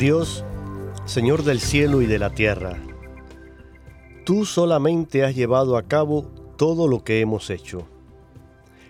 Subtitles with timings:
[0.00, 0.46] Dios,
[1.04, 2.78] Señor del cielo y de la tierra,
[4.24, 6.22] tú solamente has llevado a cabo
[6.56, 7.86] todo lo que hemos hecho.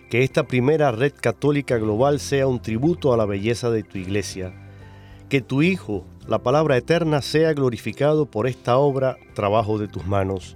[0.09, 4.53] Que esta primera red católica global sea un tributo a la belleza de tu iglesia.
[5.27, 10.55] Que tu Hijo, la palabra eterna, sea glorificado por esta obra, trabajo de tus manos.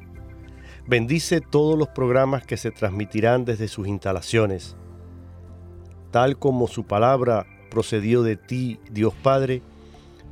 [0.87, 4.77] Bendice todos los programas que se transmitirán desde sus instalaciones.
[6.11, 9.61] Tal como su palabra procedió de ti, Dios Padre,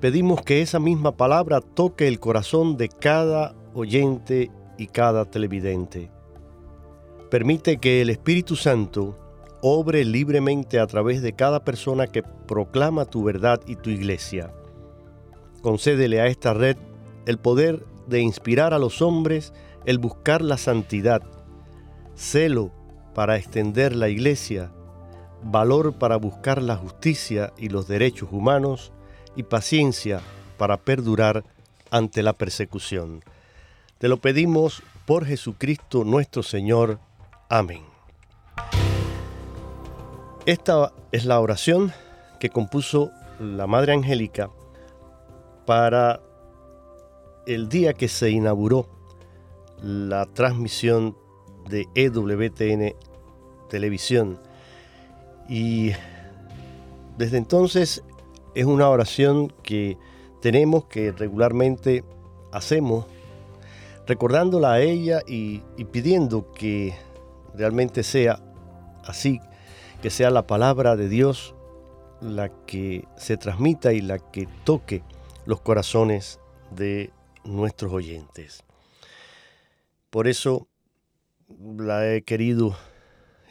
[0.03, 6.11] pedimos que esa misma palabra toque el corazón de cada oyente y cada televidente.
[7.31, 9.17] Permite que el Espíritu Santo
[9.61, 14.53] obre libremente a través de cada persona que proclama tu verdad y tu iglesia.
[15.61, 16.75] Concédele a esta red
[17.25, 19.53] el poder de inspirar a los hombres
[19.85, 21.21] el buscar la santidad,
[22.13, 22.73] celo
[23.15, 24.73] para extender la iglesia,
[25.45, 28.91] valor para buscar la justicia y los derechos humanos,
[29.35, 30.21] y paciencia
[30.57, 31.43] para perdurar
[31.91, 33.23] ante la persecución.
[33.97, 36.99] Te lo pedimos por Jesucristo nuestro Señor.
[37.49, 37.83] Amén.
[40.45, 41.93] Esta es la oración
[42.39, 44.49] que compuso la Madre Angélica
[45.65, 46.19] para
[47.45, 48.89] el día que se inauguró
[49.81, 51.17] la transmisión
[51.69, 52.95] de EWTN
[53.69, 54.39] Televisión.
[55.47, 55.91] Y
[57.17, 58.03] desde entonces
[58.55, 59.97] es una oración que
[60.41, 62.03] tenemos que regularmente
[62.51, 63.05] hacemos,
[64.05, 65.59] recordándola a ella y,
[65.91, 66.93] pidiendo que
[67.55, 68.39] realmente sea
[69.03, 69.39] así,
[70.01, 71.55] que sea la palabra de Dios
[72.21, 75.03] la que se transmita y la que toque
[75.45, 76.39] los corazones
[76.71, 77.11] de
[77.43, 78.63] nuestros oyentes.
[80.09, 80.67] Por eso
[81.77, 82.75] la he querido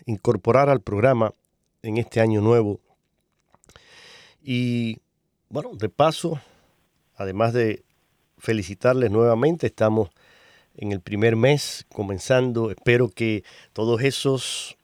[0.07, 1.35] incorporar al programa
[1.83, 2.81] en este año nuevo
[4.43, 4.99] y
[5.49, 6.41] bueno, de paso,
[7.17, 7.85] además de
[8.39, 10.11] felicitarles nuevamente, estamos
[10.77, 12.71] en el primer mes comenzando.
[12.71, 14.77] Espero que todos esos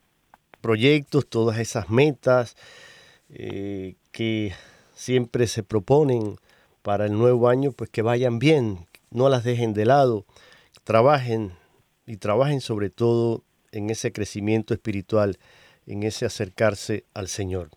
[0.61, 2.57] proyectos, todas esas metas
[3.31, 4.53] eh, que
[4.95, 6.37] siempre se proponen
[6.83, 10.25] para el nuevo año, pues que vayan bien, no las dejen de lado,
[10.85, 11.53] trabajen
[12.07, 13.43] y trabajen sobre todo
[13.73, 15.39] en ese crecimiento espiritual,
[15.87, 17.71] en ese acercarse al Señor.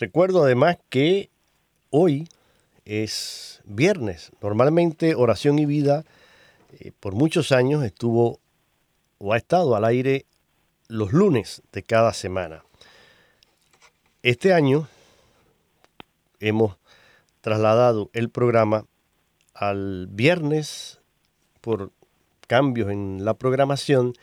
[0.00, 1.28] Recuerdo además que
[1.90, 2.26] hoy
[2.86, 4.32] es viernes.
[4.40, 6.06] Normalmente Oración y Vida
[6.78, 8.40] eh, por muchos años estuvo
[9.18, 10.24] o ha estado al aire
[10.88, 12.64] los lunes de cada semana.
[14.22, 14.88] Este año
[16.38, 16.78] hemos
[17.42, 18.86] trasladado el programa
[19.52, 20.98] al viernes
[21.60, 21.92] por
[22.46, 24.14] cambios en la programación,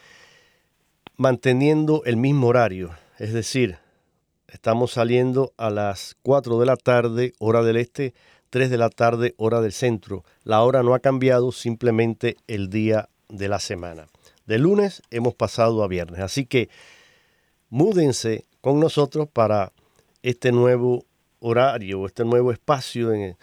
[1.17, 3.77] manteniendo el mismo horario, es decir,
[4.47, 8.13] Estamos saliendo a las 4 de la tarde, hora del este,
[8.49, 10.23] 3 de la tarde, hora del centro.
[10.45, 14.07] La hora no ha cambiado, simplemente el día de la semana.
[14.45, 16.21] De lunes hemos pasado a viernes.
[16.21, 16.69] Así que
[17.69, 19.73] múdense con nosotros para
[20.23, 21.03] este nuevo
[21.41, 23.35] horario, este nuevo espacio en, eh,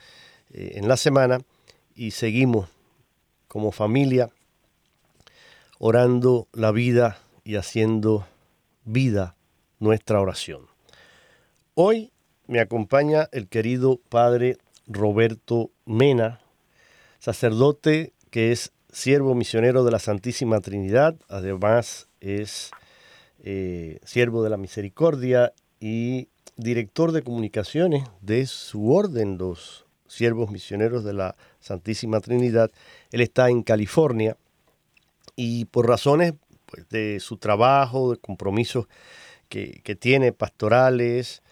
[0.52, 1.38] en la semana
[1.94, 2.70] y seguimos
[3.46, 4.31] como familia
[5.78, 8.26] orando la vida y haciendo
[8.84, 9.37] vida
[9.78, 10.74] nuestra oración.
[11.76, 12.12] Hoy
[12.47, 16.41] me acompaña el querido padre Roberto Mena,
[17.19, 22.71] sacerdote que es siervo misionero de la Santísima Trinidad, además es
[23.41, 31.03] eh, siervo de la Misericordia y director de comunicaciones de su orden, los siervos misioneros
[31.03, 32.71] de la Santísima Trinidad.
[33.11, 34.37] Él está en California
[35.35, 36.35] y por razones
[36.67, 38.87] pues, de su trabajo, de compromisos
[39.49, 41.43] que, que tiene pastorales,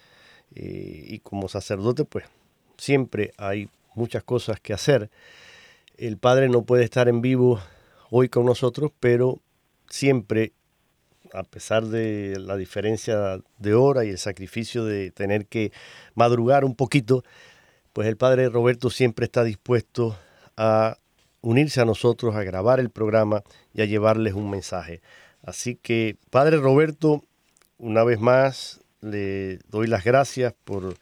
[0.55, 2.25] eh, y como sacerdote pues
[2.77, 5.09] siempre hay muchas cosas que hacer.
[5.97, 7.59] El Padre no puede estar en vivo
[8.09, 9.39] hoy con nosotros, pero
[9.89, 10.53] siempre,
[11.33, 15.71] a pesar de la diferencia de hora y el sacrificio de tener que
[16.15, 17.23] madrugar un poquito,
[17.93, 20.17] pues el Padre Roberto siempre está dispuesto
[20.57, 20.97] a
[21.41, 25.01] unirse a nosotros, a grabar el programa y a llevarles un mensaje.
[25.43, 27.23] Así que, Padre Roberto,
[27.77, 30.95] una vez más le doy las gracias por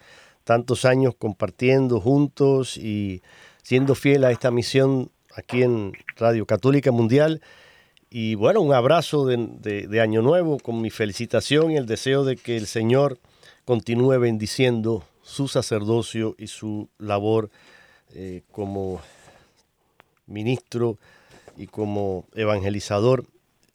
[0.43, 3.21] tantos años compartiendo juntos y
[3.63, 7.41] siendo fiel a esta misión aquí en Radio Católica Mundial.
[8.09, 12.57] Y bueno, un abrazo de, Año Nuevo con mi felicitación y el deseo de que
[12.57, 13.19] el Señor
[13.63, 17.49] continúe bendiciendo su sacerdocio y su labor
[18.13, 18.99] eh, como
[20.25, 20.97] ministro
[21.55, 23.25] y como evangelizador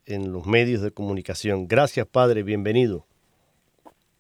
[0.05, 1.67] en los medios de comunicación.
[1.69, 3.07] Gracias, Padre, bienvenido.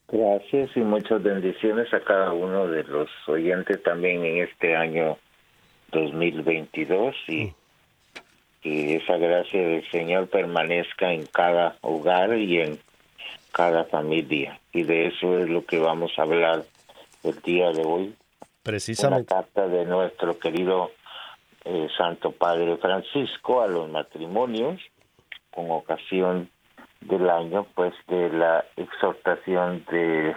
[0.08, 5.18] Gracias y muchas bendiciones a cada uno de los oyentes también en este año
[5.90, 7.52] 2022 y
[8.62, 12.78] que esa gracia del Señor permanezca en cada hogar y en
[13.50, 14.60] cada familia.
[14.72, 16.64] Y de eso es lo que vamos a hablar
[17.24, 18.14] el día de hoy.
[18.62, 19.34] Precisamente.
[19.34, 20.92] Una carta de nuestro querido
[21.64, 24.80] eh, Santo Padre Francisco a los matrimonios
[25.50, 26.48] con ocasión
[27.00, 30.34] del año, pues de la exhortación de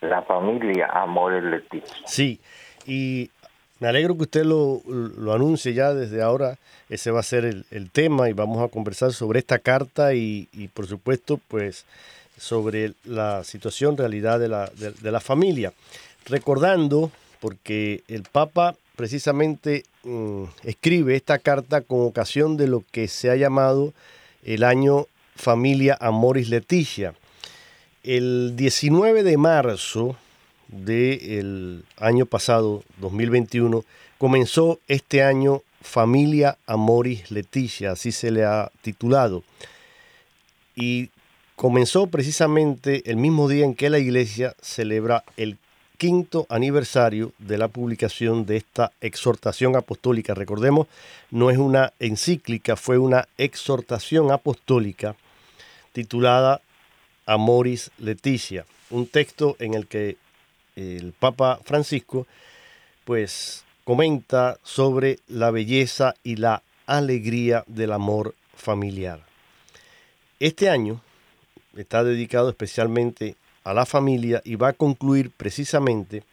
[0.00, 1.96] la familia Amores Leticia.
[2.06, 2.40] Sí,
[2.86, 3.30] y
[3.78, 6.56] me alegro que usted lo, lo, anuncie ya desde ahora.
[6.88, 10.68] Ese va a ser el, tema y vamos a conversar sobre esta carta y, y,
[10.68, 11.84] por supuesto, pues
[12.38, 15.72] sobre la situación, realidad de la, de la familia.
[16.26, 23.30] Recordando, porque el Papa precisamente mm, escribe esta carta con ocasión de lo que se
[23.30, 23.92] ha llamado
[24.44, 27.14] el año Familia Amoris Leticia.
[28.02, 30.16] El 19 de marzo
[30.68, 33.84] del año pasado, 2021,
[34.18, 39.44] comenzó este año Familia Amoris Leticia, así se le ha titulado.
[40.74, 41.10] Y
[41.54, 45.58] comenzó precisamente el mismo día en que la iglesia celebra el
[45.96, 50.34] quinto aniversario de la publicación de esta exhortación apostólica.
[50.34, 50.88] Recordemos,
[51.30, 55.16] no es una encíclica, fue una exhortación apostólica
[55.96, 56.60] titulada
[57.24, 60.18] Amoris Leticia, un texto en el que
[60.76, 62.26] el Papa Francisco
[63.06, 69.24] pues comenta sobre la belleza y la alegría del amor familiar.
[70.38, 71.00] Este año
[71.74, 73.34] está dedicado especialmente
[73.64, 76.24] a la familia y va a concluir precisamente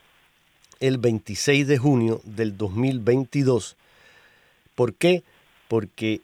[0.81, 3.77] el 26 de junio del 2022.
[4.75, 5.23] ¿Por qué?
[5.69, 6.19] Porque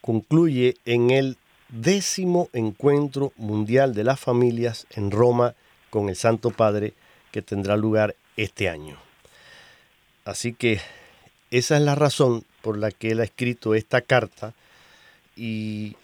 [0.00, 1.36] concluye en el
[1.72, 5.54] décimo encuentro mundial de las familias en Roma
[5.90, 6.94] con el Santo Padre
[7.32, 8.96] que tendrá lugar este año.
[10.24, 10.80] Así que
[11.50, 14.54] esa es la razón por la que él ha escrito esta carta
[15.34, 15.96] y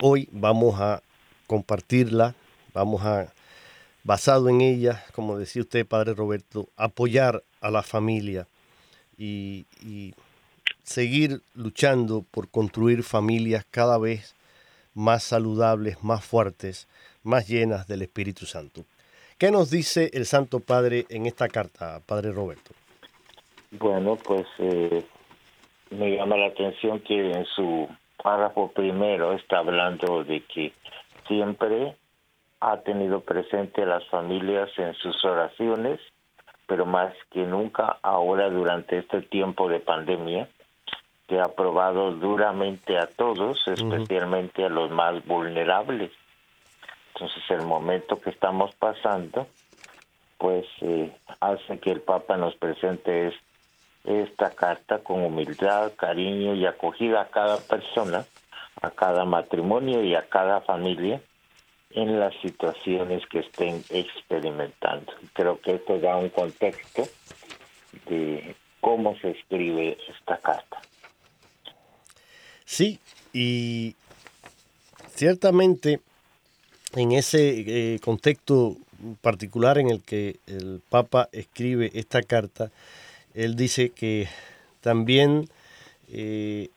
[0.00, 1.02] hoy vamos a
[1.48, 2.36] compartirla
[2.72, 3.32] vamos a,
[4.04, 8.46] basado en ella, como decía usted, Padre Roberto, apoyar a la familia
[9.18, 9.66] y,
[10.82, 14.34] seguir luchando por construir familias cada vez
[14.94, 16.88] más saludables, más fuertes,
[17.22, 18.84] más llenas del Espíritu Santo.
[19.38, 22.72] ¿Qué nos dice el Santo Padre en esta carta, Padre Roberto?
[23.70, 25.04] Bueno, pues eh,
[25.90, 27.88] me llama la atención que en su
[28.22, 30.72] párrafo primero está hablando de que
[31.26, 31.96] siempre
[32.60, 36.00] ha tenido presente a las familias en sus oraciones,
[36.66, 40.48] pero más que nunca ahora durante este tiempo de pandemia,
[41.30, 46.10] que ha probado duramente a todos, especialmente a los más vulnerables.
[47.14, 49.46] Entonces el momento que estamos pasando,
[50.38, 53.32] pues eh, hace que el Papa nos presente
[54.02, 58.24] esta carta con humildad, cariño y acogida a cada persona,
[58.82, 61.20] a cada matrimonio y a cada familia,
[61.92, 65.12] en las situaciones que estén experimentando.
[65.32, 67.04] Creo que esto da un contexto
[68.06, 70.80] de cómo se escribe esta carta.
[72.70, 73.00] Sí,
[73.32, 73.96] y
[75.16, 76.00] ciertamente
[76.94, 78.76] en ese eh, contexto
[79.22, 82.70] particular en el que el Papa escribe esta carta,
[83.34, 84.28] él dice que
[84.82, 85.48] también
[86.12, 86.68] eh,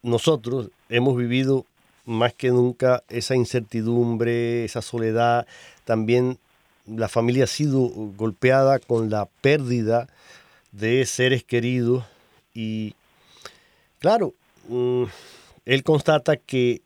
[0.00, 1.66] nosotros hemos vivido
[2.06, 5.46] más que nunca esa incertidumbre, esa soledad,
[5.84, 6.38] también
[6.86, 7.80] la familia ha sido
[8.16, 10.08] golpeada con la pérdida
[10.70, 12.02] de seres queridos
[12.54, 12.94] y
[13.98, 14.32] claro,
[14.72, 15.04] mm,
[15.66, 16.82] él constata que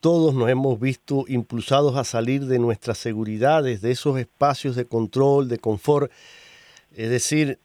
[0.00, 5.48] todos nos hemos visto impulsados a salir de nuestras seguridades, de esos espacios de control,
[5.48, 6.10] de confort.
[6.96, 7.58] Es decir,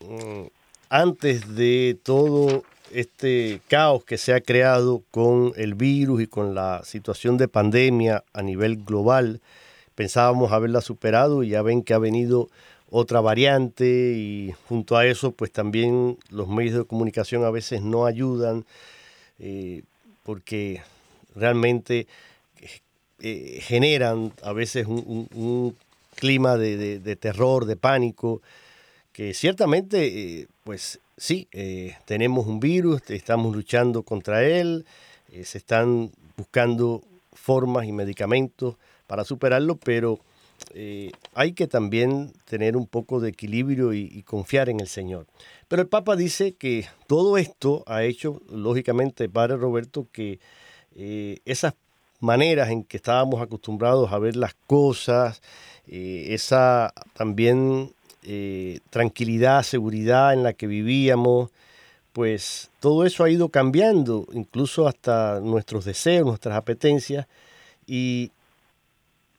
[0.00, 0.46] mm,
[0.88, 6.82] antes de todo este caos que se ha creado con el virus y con la
[6.84, 9.40] situación de pandemia a nivel global,
[9.94, 12.48] pensábamos haberla superado y ya ven que ha venido
[12.94, 18.04] otra variante y junto a eso pues también los medios de comunicación a veces no
[18.04, 18.66] ayudan
[19.38, 19.82] eh,
[20.24, 20.82] porque
[21.34, 22.06] realmente
[23.20, 25.74] eh, generan a veces un,
[26.16, 28.42] clima de, terror, de pánico,
[29.12, 31.48] que ciertamente eh, pues sí,
[32.04, 34.84] tenemos un virus, estamos luchando contra él,
[35.42, 38.76] se están buscando formas y medicamentos
[39.08, 40.20] para superarlo, pero
[40.74, 45.26] eh, hay que también tener un poco de equilibrio y, confiar en el Señor.
[45.68, 50.40] Pero el Papa dice que todo esto ha hecho, lógicamente, Padre Roberto, que
[50.96, 51.74] eh, esas
[52.20, 55.42] maneras en que estábamos acostumbrados a ver las cosas,
[55.86, 57.92] eh, esa también
[58.90, 61.50] tranquilidad, seguridad en la que vivíamos,
[62.12, 67.26] pues todo eso ha ido cambiando, incluso hasta nuestros deseos, nuestras apetencias,
[67.84, 68.30] y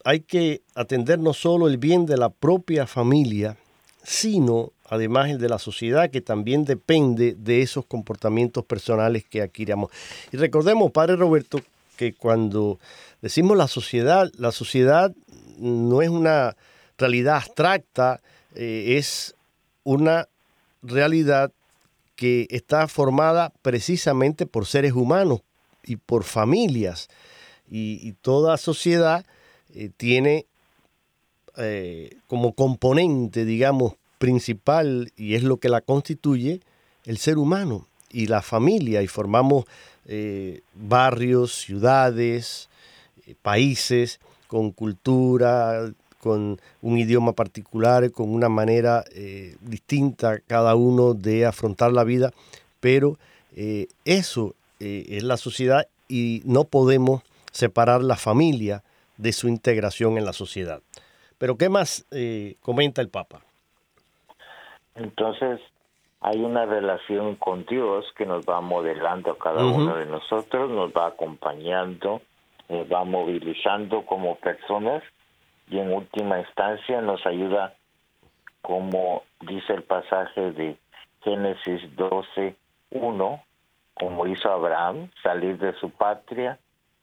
[0.04, 3.58] hay que atender no solo el bien de la propia familia,
[4.04, 9.92] sino además el de la sociedad que también depende de esos comportamientos personales que adquiramos.
[10.32, 11.62] Y recordemos, Padre Roberto,
[11.96, 12.80] que cuando
[13.22, 15.14] decimos la sociedad, la sociedad
[15.58, 16.56] no es una
[16.98, 18.20] realidad abstracta,
[18.56, 19.36] eh, es
[19.84, 20.28] una
[20.82, 21.52] realidad
[22.16, 25.42] que está formada precisamente por seres humanos
[25.84, 27.10] y por familias.
[27.76, 29.26] y toda sociedad
[29.76, 30.46] eh, tiene
[31.58, 36.62] eh, como componente, digamos, principal, y es lo que la constituye,
[37.06, 39.66] el ser humano y la familia, y formamos
[40.06, 42.70] eh, barrios, ciudades,
[43.42, 49.04] países con cultura, con un idioma particular, con una manera
[49.62, 52.32] distinta cada uno de afrontar la vida,
[52.80, 53.18] pero
[54.06, 58.84] eso es la sociedad y no podemos separar la familia
[59.18, 60.82] de su integración en la sociedad.
[61.38, 63.42] Pero ¿qué más eh, comenta el Papa?
[64.96, 65.60] Entonces,
[66.22, 70.92] hay una relación con Dios que nos va modelando a cada uno de nosotros, nos
[70.92, 72.22] va acompañando,
[72.70, 75.04] nos va movilizando como personas
[75.70, 77.74] y en última instancia nos ayuda,
[78.62, 80.78] como dice el pasaje de
[81.24, 82.56] Génesis 12,
[82.92, 83.44] 1,
[83.94, 86.58] como hizo Abraham, salir de su patria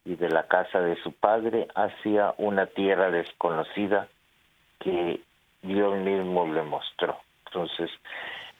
[0.04, 4.08] y de la casa de su padre hacia una tierra desconocida
[4.78, 5.20] que
[5.62, 7.18] Dios mismo le mostró.
[7.46, 7.90] Entonces,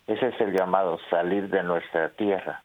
[0.07, 2.63] ese es el llamado, salir de nuestra tierra.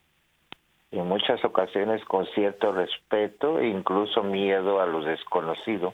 [0.91, 5.93] En muchas ocasiones con cierto respeto e incluso miedo a lo desconocido,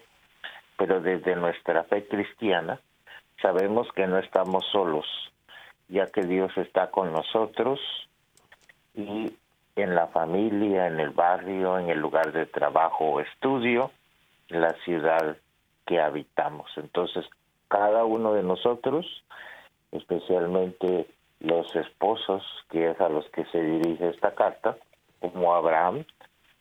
[0.78, 2.80] pero desde nuestra fe cristiana
[3.42, 5.06] sabemos que no estamos solos,
[5.88, 7.80] ya que Dios está con nosotros
[8.94, 9.32] y
[9.75, 13.92] en la familia, en el barrio, en el lugar de trabajo o estudio,
[14.50, 15.38] en la ciudad
[15.86, 16.70] que habitamos.
[16.78, 17.25] Entonces,
[17.68, 19.06] cada uno de nosotros,
[19.92, 21.08] especialmente
[21.40, 24.78] los esposos, que es a los que se dirige esta carta,
[25.20, 26.04] como Abraham,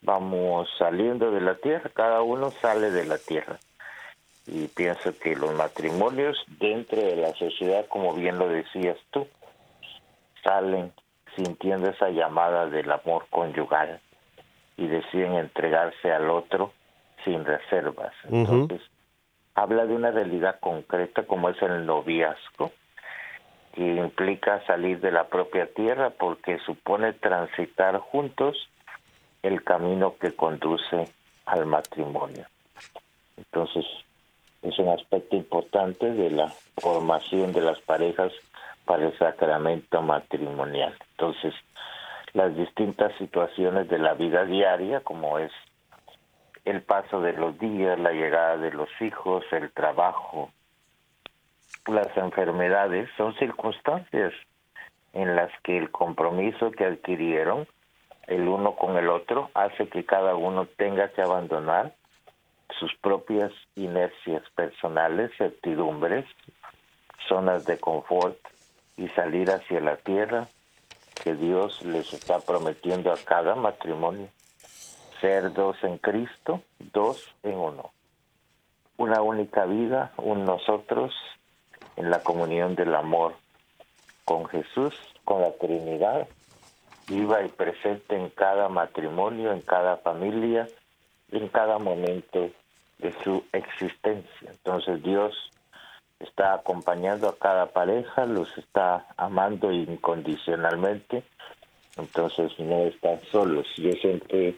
[0.02, 3.59] vamos saliendo de la tierra, cada uno sale de la tierra.
[4.47, 9.26] Y pienso que los matrimonios dentro de la sociedad, como bien lo decías tú,
[10.43, 10.93] salen
[11.37, 14.00] sintiendo esa llamada del amor conyugal
[14.76, 16.72] y deciden entregarse al otro
[17.25, 18.12] sin reservas.
[18.30, 18.80] Entonces,
[19.54, 22.72] habla de una realidad concreta como es el noviazgo,
[23.75, 28.68] que implica salir de la propia tierra porque supone transitar juntos
[29.42, 31.08] el camino que conduce
[31.46, 32.46] al matrimonio.
[33.37, 33.84] Entonces,
[34.62, 38.32] es un aspecto importante de la formación de las parejas
[38.90, 40.92] para el sacramento matrimonial.
[41.12, 41.54] Entonces,
[42.32, 45.52] las distintas situaciones de la vida diaria, como es
[46.64, 50.50] el paso de los días, la llegada de los hijos, el trabajo,
[51.87, 54.32] las enfermedades, son circunstancias
[55.12, 57.68] en las que el compromiso que adquirieron
[58.26, 61.94] el uno con el otro hace que cada uno tenga que abandonar
[62.80, 66.26] sus propias inercias personales, certidumbres,
[67.28, 68.37] zonas de confort
[69.00, 70.47] y salir hacia la tierra
[71.25, 74.28] que Dios les está prometiendo a cada matrimonio.
[75.21, 77.90] Ser dos en Cristo, dos en uno.
[78.99, 81.14] Una única vida, un nosotros
[81.97, 83.35] en la comunión del amor
[84.25, 86.28] con Jesús, con la Trinidad,
[87.09, 90.69] viva y presente en cada matrimonio, en cada familia
[91.33, 92.50] en cada momento
[92.99, 94.50] de su existencia.
[94.50, 95.35] Entonces Dios
[96.21, 101.25] está acompañando a cada pareja, los está amando incondicionalmente,
[101.97, 103.67] entonces no están solos.
[103.77, 104.55] Yo siempre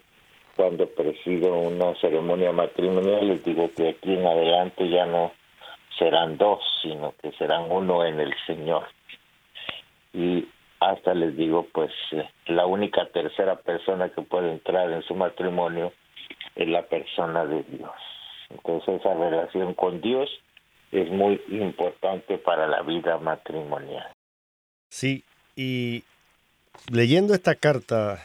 [0.56, 5.32] cuando presido una ceremonia matrimonial les digo que aquí en adelante ya no
[5.98, 8.84] serán dos, sino que serán uno en el Señor.
[10.12, 10.46] Y
[10.80, 15.92] hasta les digo, pues eh, la única tercera persona que puede entrar en su matrimonio
[16.54, 17.92] es la persona de Dios.
[18.50, 20.28] Entonces esa relación con Dios
[20.92, 24.12] es muy importante para la vida matrimonial.
[24.90, 25.24] Sí,
[25.56, 26.04] y
[26.90, 28.22] leyendo esta carta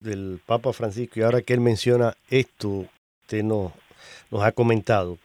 [0.00, 2.86] del Papa Francisco y ahora que él menciona esto,
[3.22, 3.72] usted nos,
[4.30, 5.18] nos ha comentado.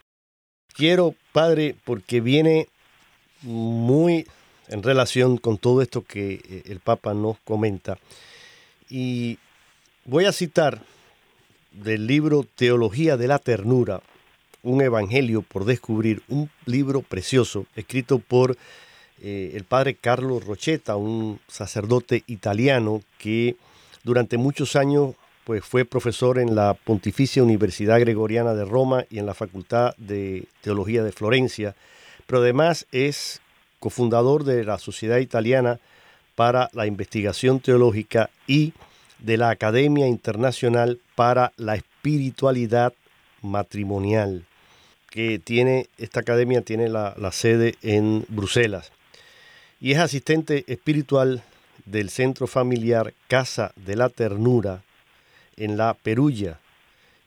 [0.75, 2.68] Quiero, Padre, porque viene
[3.44, 4.28] muy
[4.68, 7.98] en relación con todo esto que eh, el Papa nos comenta.
[8.90, 9.38] Y
[10.06, 10.82] voy a citar
[11.72, 14.02] del libro Teología de la Ternura,
[14.63, 18.58] un evangelio por descubrir, un libro precioso escrito por
[19.22, 23.55] eh, el padre Carlos Rocheta, un sacerdote italiano que
[24.03, 29.25] durante muchos años pues, fue profesor en la Pontificia Universidad Gregoriana de Roma y en
[29.25, 31.75] la Facultad de Teología de Florencia,
[32.25, 33.41] pero además es
[33.79, 35.79] cofundador de la Sociedad Italiana
[36.36, 38.74] para la Investigación Teológica y
[39.20, 42.93] de la Academia Internacional para la Espiritualidad
[43.41, 44.46] Matrimonial,
[45.13, 48.91] que tiene, esta academia tiene la, la sede en Bruselas.
[49.79, 51.43] Y es asistente espiritual
[51.86, 54.82] del Centro Familiar Casa de la Ternura
[55.55, 56.60] en La Perulla,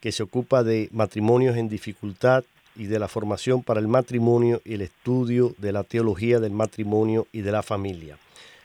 [0.00, 2.42] que se ocupa de matrimonios en dificultad
[2.74, 7.28] y de la formación para el matrimonio y el estudio de la teología del matrimonio
[7.30, 8.18] y de la familia.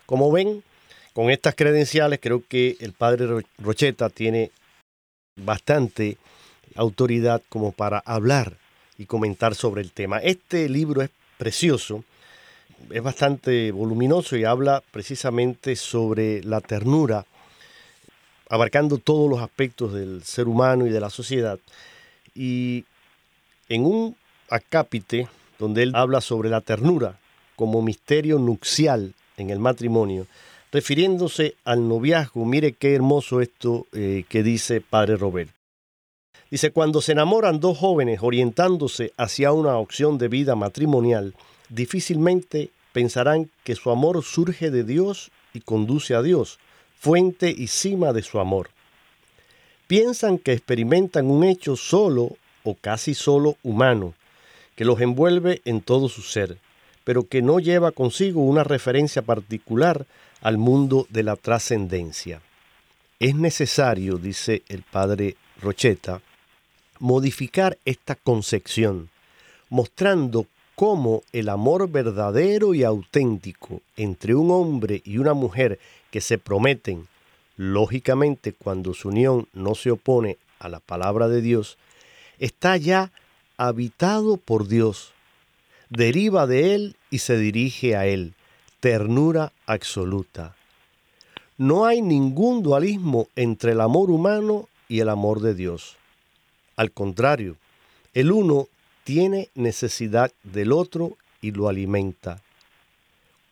[0.08, 0.64] Como ven,
[1.14, 4.50] con estas credenciales creo que el padre Rocheta tiene
[5.40, 6.18] bastante
[6.76, 8.58] autoridad como para hablar
[8.98, 10.20] y comentar sobre el tema.
[10.20, 12.04] Este libro es precioso,
[12.90, 17.26] es bastante voluminoso y habla precisamente sobre la ternura,
[18.50, 21.60] abarcando todos los aspectos del ser humano y de la sociedad.
[22.36, 22.86] Y
[23.70, 24.16] en un
[24.50, 25.28] acápite
[25.58, 27.18] donde él habla sobre la ternura
[27.56, 30.28] como misterio nupcial en el matrimonio,
[30.72, 32.46] refiriéndose al noviazgo.
[32.46, 35.52] Mire qué hermoso esto eh, que dice Padre Robert.
[36.52, 41.34] Dice, cuando se enamoran dos jóvenes orientándose hacia una opción de vida matrimonial,
[41.70, 46.60] difícilmente pensarán que su amor surge de Dios y conduce a Dios,
[47.00, 48.70] fuente y cima de su amor.
[49.88, 52.36] Piensan que experimentan un hecho solo
[52.66, 54.14] o casi solo humano,
[54.76, 56.58] que los envuelve en todo su ser,
[57.06, 60.06] pero que no lleva consigo una referencia particular
[60.42, 62.42] al mundo de la trascendencia.
[63.22, 66.22] Es necesario, dice el padre Rocheta,
[67.02, 69.10] modificar esta concepción,
[69.70, 75.80] mostrando cómo el amor verdadero y auténtico entre un hombre y una mujer
[76.12, 77.08] que se prometen,
[77.58, 81.78] lógicamente cuando su unión no se opone a la palabra de Dios,
[82.40, 83.12] está ya
[83.58, 85.12] habitado por Dios,
[85.90, 88.36] deriva de Él y se dirige a Él,
[88.80, 90.56] ternura absoluta.
[91.58, 95.98] No hay ningún dualismo entre el amor humano y el amor de Dios.
[96.82, 97.58] Al contrario,
[98.16, 98.68] el uno
[99.04, 102.42] tiene necesidad del otro y lo alimenta.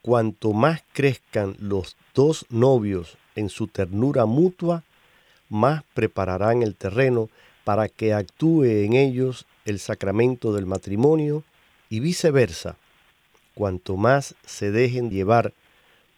[0.01, 4.83] Cuanto más crezcan los dos novios en su ternura mutua,
[5.47, 7.29] más prepararán el terreno
[7.65, 11.43] para que actúe en ellos el sacramento del matrimonio
[11.87, 12.77] y viceversa.
[13.53, 15.53] Cuanto más se dejen llevar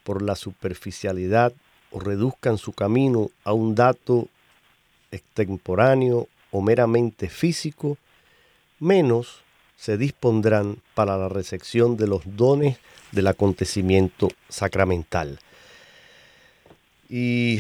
[0.06, 1.52] por la superficialidad
[1.92, 4.30] o reduzcan su camino a un dato
[5.12, 7.98] extemporáneo o meramente físico,
[8.80, 9.44] menos
[9.78, 12.78] se dispondrán para la recepción de los dones
[13.12, 15.40] del acontecimiento sacramental.
[17.10, 17.60] Y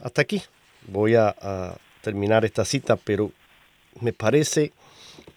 [0.00, 0.42] hasta aquí
[0.86, 1.34] voy a,
[2.02, 3.32] terminar esta cita, pero
[4.00, 4.72] me parece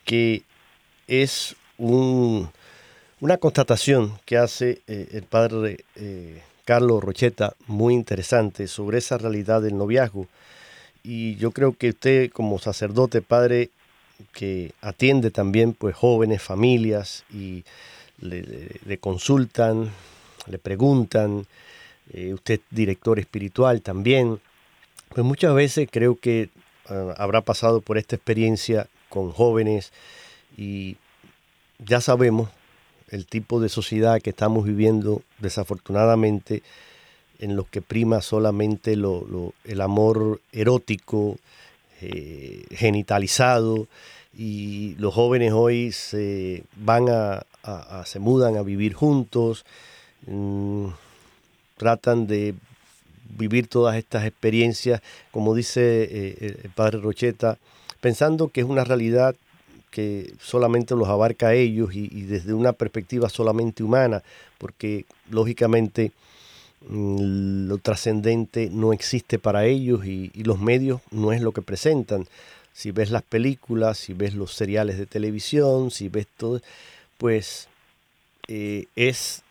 [0.05, 0.43] que
[1.07, 2.47] es una
[3.39, 9.75] constatación que hace eh, el padre eh, Carlos Rocheta muy interesante sobre esa realidad del
[9.75, 10.27] noviazgo.
[11.03, 13.69] Y yo creo que usted como sacerdote, padre,
[14.33, 17.63] que atiende también pues jóvenes, familias y
[18.19, 19.91] le, consultan,
[20.47, 21.45] le preguntan,
[22.11, 24.39] eh, usted director espiritual también,
[25.09, 26.49] pues muchas veces creo que
[26.87, 29.91] ah, habrá pasado por esta experiencia con jóvenes
[30.57, 30.97] y
[31.79, 32.49] ya sabemos
[33.09, 36.61] el tipo de sociedad que estamos viviendo desafortunadamente
[37.39, 41.37] en lo que prima solamente lo, el amor erótico,
[42.01, 43.87] eh, genitalizado
[44.37, 47.45] y los jóvenes hoy se van a,
[48.05, 49.65] se mudan a vivir juntos,
[50.27, 50.87] mm,
[51.77, 52.55] tratan de
[53.37, 57.57] vivir todas estas experiencias, como dice eh, el padre Rocheta,
[58.01, 59.35] pensando que es una realidad
[59.91, 64.23] que solamente los abarca a ellos y, desde una perspectiva solamente humana,
[64.57, 66.11] porque lógicamente
[66.87, 72.27] lo trascendente no existe para ellos y, los medios no es lo que presentan.
[72.73, 76.61] Si ves las películas, si ves los seriales de televisión, si ves todo,
[77.17, 77.67] pues
[78.47, 79.43] eh, es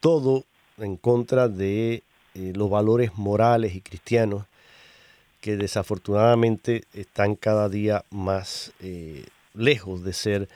[0.00, 0.44] todo
[0.78, 2.02] en contra de
[2.34, 4.44] eh, los valores morales y cristianos
[5.40, 10.48] que desafortunadamente están cada día más eh, lejos de ser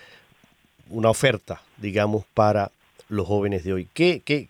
[0.89, 2.71] una oferta, digamos, para
[3.09, 3.89] los jóvenes de hoy.
[3.93, 4.49] ¿Qué, qué,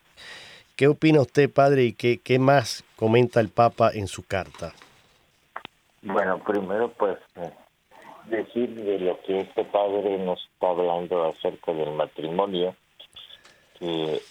[0.81, 4.73] qué opina usted, padre, y qué, qué más comenta el Papa en su carta?
[6.01, 7.51] Bueno, primero pues eh,
[8.31, 12.75] decir de lo que este padre nos está hablando acerca del matrimonio,
[13.79, 14.23] que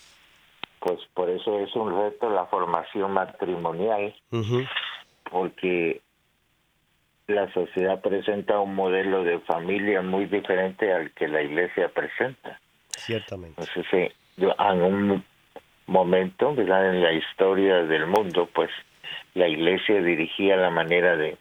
[0.79, 4.15] pues por eso es un reto la formación matrimonial,
[5.29, 6.01] porque
[7.27, 12.59] la sociedad presenta un modelo de familia muy diferente al que la iglesia presenta.
[12.89, 13.61] Ciertamente.
[13.61, 15.23] Entonces, en un
[15.89, 18.69] momento, en la historia del mundo, pues
[19.33, 21.37] la iglesia dirigía la manera de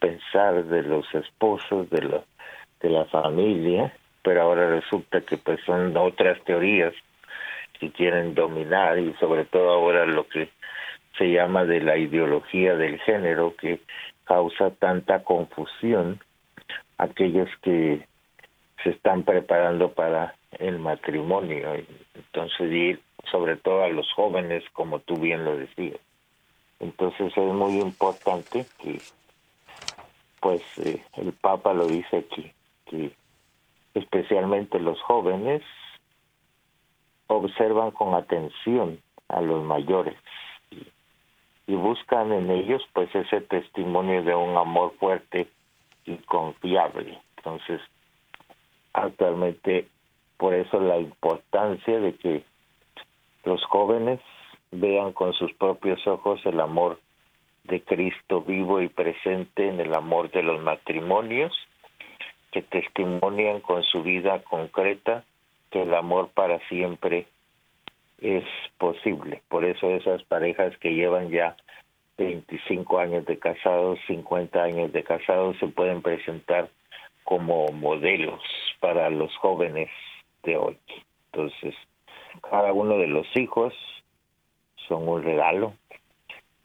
[0.00, 2.22] pensar de los esposos, de la,
[2.80, 6.92] de la familia, pero ahora resulta que pues son otras teorías
[7.78, 10.48] que quieren dominar y sobre todo ahora lo que
[11.16, 13.80] se llama de la ideología del género que
[14.24, 16.20] causa tanta confusión
[16.98, 18.06] aquellos que
[18.82, 21.74] se están preparando para el matrimonio.
[22.14, 26.00] Entonces, ir sobre todo a los jóvenes, como tú bien lo decías.
[26.80, 29.00] Entonces es muy importante que,
[30.40, 32.52] pues, eh, el Papa lo dice aquí,
[32.86, 33.12] que
[33.94, 35.62] especialmente los jóvenes
[37.28, 40.16] observan con atención a los mayores
[41.66, 45.48] y buscan en ellos pues ese testimonio de un amor fuerte
[46.04, 47.18] y confiable.
[47.36, 47.80] Entonces,
[48.92, 49.88] actualmente
[50.36, 52.44] por eso la importancia de que
[53.44, 54.20] los jóvenes
[54.70, 57.00] vean con sus propios ojos el amor
[57.64, 61.52] de Cristo vivo y presente en el amor de los matrimonios,
[62.50, 65.24] que testimonian con su vida concreta
[65.70, 67.26] que el amor para siempre
[68.20, 68.44] es
[68.78, 69.42] posible.
[69.48, 71.56] Por eso esas parejas que llevan ya
[72.18, 76.68] 25 años de casados, 50 años de casados, se pueden presentar
[77.24, 78.42] como modelos
[78.80, 79.88] para los jóvenes
[80.42, 80.78] de hoy.
[81.32, 81.74] Entonces,
[82.42, 83.74] cada uno de los hijos
[84.88, 85.74] son un regalo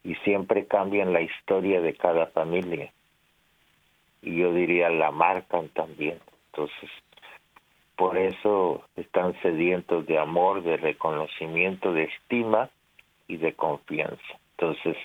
[0.04, 2.92] y siempre cambian la historia de cada familia.
[4.22, 6.20] Y yo diría la marcan también.
[6.52, 6.90] Entonces,
[7.96, 12.70] por eso están sedientos de amor, de reconocimiento, de estima
[13.28, 14.40] y de confianza.
[14.52, 14.96] Entonces,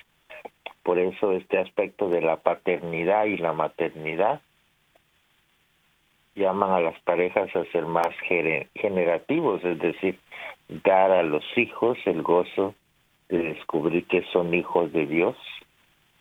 [0.83, 4.41] por eso este aspecto de la paternidad y la maternidad
[6.35, 8.09] llaman a las parejas a ser más
[8.75, 10.19] generativos, es decir,
[10.69, 12.75] dar a los hijos el gozo
[13.29, 15.37] de descubrir que son hijos de Dios,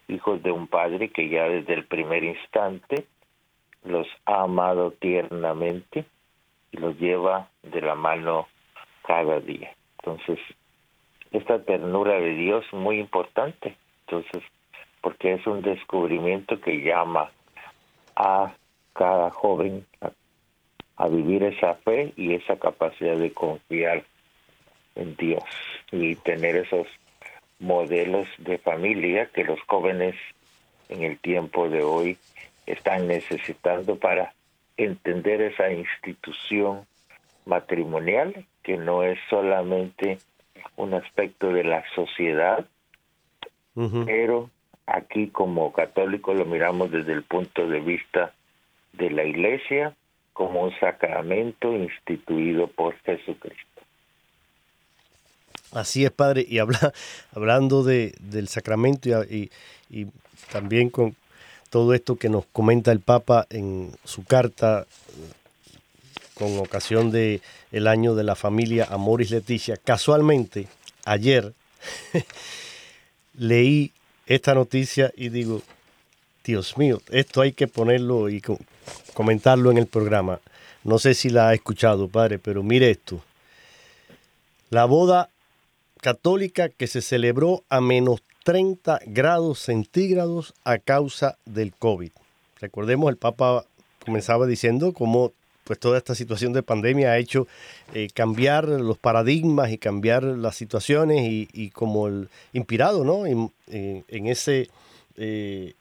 [0.07, 3.05] hijos de un padre que ya desde el primer instante
[3.83, 6.05] los ha amado tiernamente
[6.71, 8.47] y los lleva de la mano
[9.03, 9.73] cada día.
[9.99, 10.39] Entonces,
[11.31, 13.75] esta ternura de Dios es muy importante.
[14.05, 14.43] Entonces,
[15.01, 17.31] porque es un descubrimiento que llama
[18.15, 18.53] a
[18.93, 20.11] cada joven a,
[20.97, 24.03] a, vivir esa fe y esa capacidad de confiar
[24.95, 25.43] en Dios
[25.91, 26.87] y tener esos
[27.59, 30.15] modelos de familia que los jóvenes
[30.89, 32.17] en el tiempo de hoy
[32.65, 34.33] están necesitando para
[34.77, 36.85] entender esa institución
[37.45, 40.19] matrimonial que no es solamente
[40.75, 42.65] un aspecto de la sociedad,
[44.05, 44.49] pero
[44.85, 48.33] aquí como católicos lo miramos desde el punto de vista
[48.93, 49.95] de la iglesia
[50.33, 53.70] como un sacramento instituido por Jesucristo.
[55.71, 56.93] Así es, Padre, y habla,
[57.35, 59.51] hablando de, del sacramento y,
[59.89, 60.07] y
[60.51, 61.15] también con,
[61.71, 64.85] todo esto que nos comenta el Papa en su carta
[66.35, 67.41] con ocasión de
[67.87, 69.77] año de la familia Amoris Leticia.
[69.77, 70.67] Casualmente,
[71.05, 71.53] ayer
[73.37, 73.93] leí
[74.27, 75.61] esta noticia y digo,
[76.43, 78.41] Dios mío, esto hay que ponerlo y
[79.13, 80.41] comentarlo en el programa.
[80.83, 83.23] No sé si la ha escuchado, padre, pero mire esto.
[84.69, 85.29] La boda
[86.01, 92.11] católica que se celebró a menos 30 grados centígrados a causa del COVID.
[92.59, 93.65] recordemos, el Papa
[94.03, 95.31] comenzaba diciendo cómo
[95.63, 97.47] pues toda esta situación de pandemia ha hecho
[97.93, 103.27] eh, cambiar los paradigmas y cambiar las situaciones y, como el inspirado ¿no?
[103.27, 103.51] en,
[104.27, 104.69] ese
[105.17, 105.73] eh,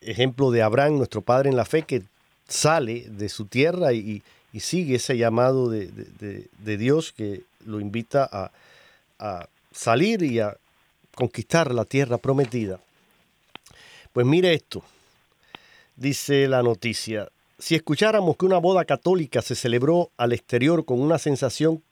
[0.00, 2.02] ejemplo de Abraham, nuestro padre en la fe, que
[2.48, 4.22] sale de su tierra y,
[4.58, 8.50] sigue ese llamado de, Dios que lo invita
[9.18, 10.56] a salir y a
[11.14, 12.80] conquistar la tierra prometida.
[14.12, 14.82] Pues mire esto,
[15.94, 21.18] dice la noticia, si escucháramos que una boda católica se celebró al exterior con una
[21.18, 21.82] sensación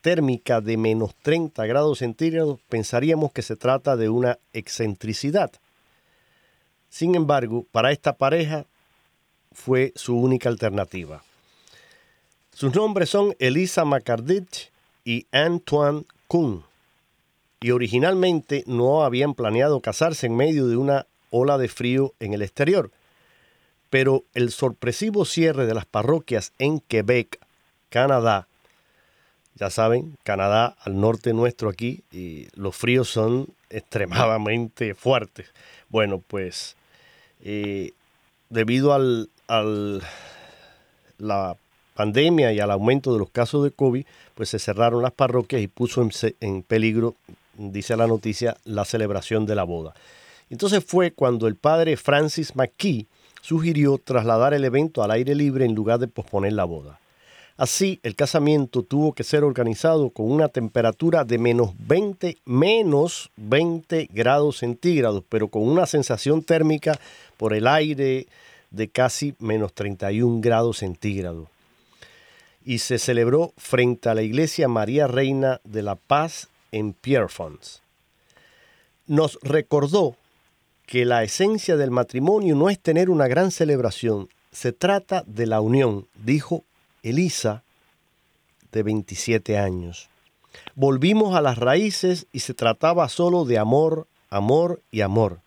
[0.00, 5.50] térmica de menos 30 grados centígrados, pensaríamos que se trata de una excentricidad.
[6.90, 8.66] Sin embargo, para esta pareja
[9.52, 11.22] fue su única alternativa.
[12.52, 14.70] Sus nombres son Elisa McCarditch
[15.04, 16.64] y Antoine Kuhn.
[17.64, 22.42] Y originalmente no habían planeado casarse en medio de una ola de frío en el
[22.42, 22.90] exterior
[23.94, 27.38] pero el sorpresivo cierre de las parroquias en Quebec,
[27.90, 28.48] Canadá,
[29.54, 35.46] ya saben, Canadá al norte nuestro aquí, y los fríos son extremadamente fuertes.
[35.90, 36.74] Bueno, pues
[37.44, 37.92] eh,
[38.50, 40.02] debido al, al,
[41.18, 41.56] la
[41.94, 45.68] pandemia y al aumento de los casos de COVID, pues se cerraron las parroquias y
[45.68, 47.14] puso en, en peligro,
[47.56, 49.94] dice la noticia, la celebración de la boda.
[50.50, 53.06] Entonces fue cuando el padre Francis McKee
[53.40, 56.98] sugirió trasladar el evento al aire libre en lugar de posponer la boda.
[57.56, 64.08] Así, el casamiento tuvo que ser organizado con una temperatura de menos 20, menos 20
[64.12, 66.98] grados centígrados, pero con una sensación térmica
[67.36, 68.26] por el aire
[68.70, 71.48] de casi menos 31 grados centígrados.
[72.64, 77.82] Y se celebró frente a la iglesia María Reina de la Paz en Pierrefonds.
[79.06, 80.16] Nos recordó
[80.86, 85.60] que la esencia del matrimonio no es tener una gran celebración, se trata de la
[85.60, 86.64] unión, dijo
[87.02, 87.62] Elisa,
[88.72, 90.08] de 27 años.
[90.74, 95.40] Volvimos a las raíces y se trataba solo de amor, amor y amor.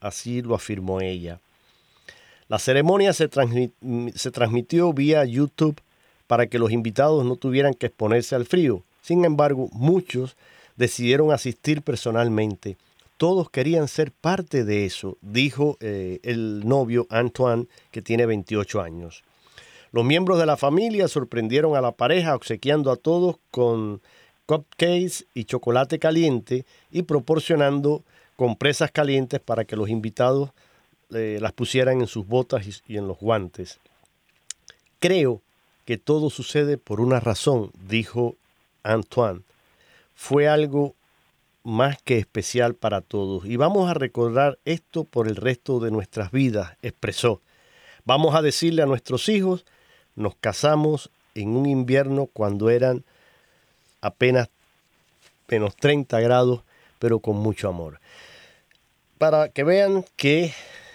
[0.00, 1.40] Así lo afirmó ella.
[2.48, 3.28] La ceremonia se,
[4.14, 5.80] se, transmitió vía YouTube
[6.26, 8.82] para que los invitados no tuvieran que exponerse al frío.
[9.02, 10.36] Sin embargo, muchos
[10.76, 12.76] decidieron asistir personalmente
[13.16, 19.22] todos querían ser parte de eso, dijo eh, el novio Antoine, que tiene 28 años.
[19.92, 24.02] Los miembros de la familia sorprendieron a la pareja obsequiando a todos con
[24.46, 28.02] cupcakes y chocolate caliente y proporcionando
[28.36, 30.50] compresas calientes para que los invitados
[31.10, 33.78] eh, las pusieran en sus botas y, y en los guantes.
[34.98, 35.40] Creo
[35.84, 38.34] que todo sucede por una razón, dijo
[38.82, 39.42] Antoine.
[40.14, 40.94] Fue algo
[41.64, 43.46] más que especial para todos.
[43.46, 47.40] Y vamos a recordar esto por el resto de nuestras vidas, expresó.
[48.04, 49.64] Vamos a decirle a nuestros hijos,
[50.14, 53.04] nos casamos en un invierno cuando eran
[54.00, 54.50] apenas
[55.48, 56.62] menos 30 grados,
[56.98, 57.98] pero con mucho amor.
[59.18, 60.52] Para que vean que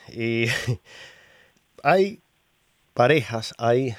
[0.10, 0.51] eh,
[1.84, 2.19] hay
[2.93, 3.95] parejas, hay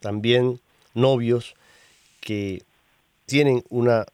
[0.00, 0.60] también
[0.94, 1.54] novios
[2.20, 2.62] que
[3.26, 4.06] tienen una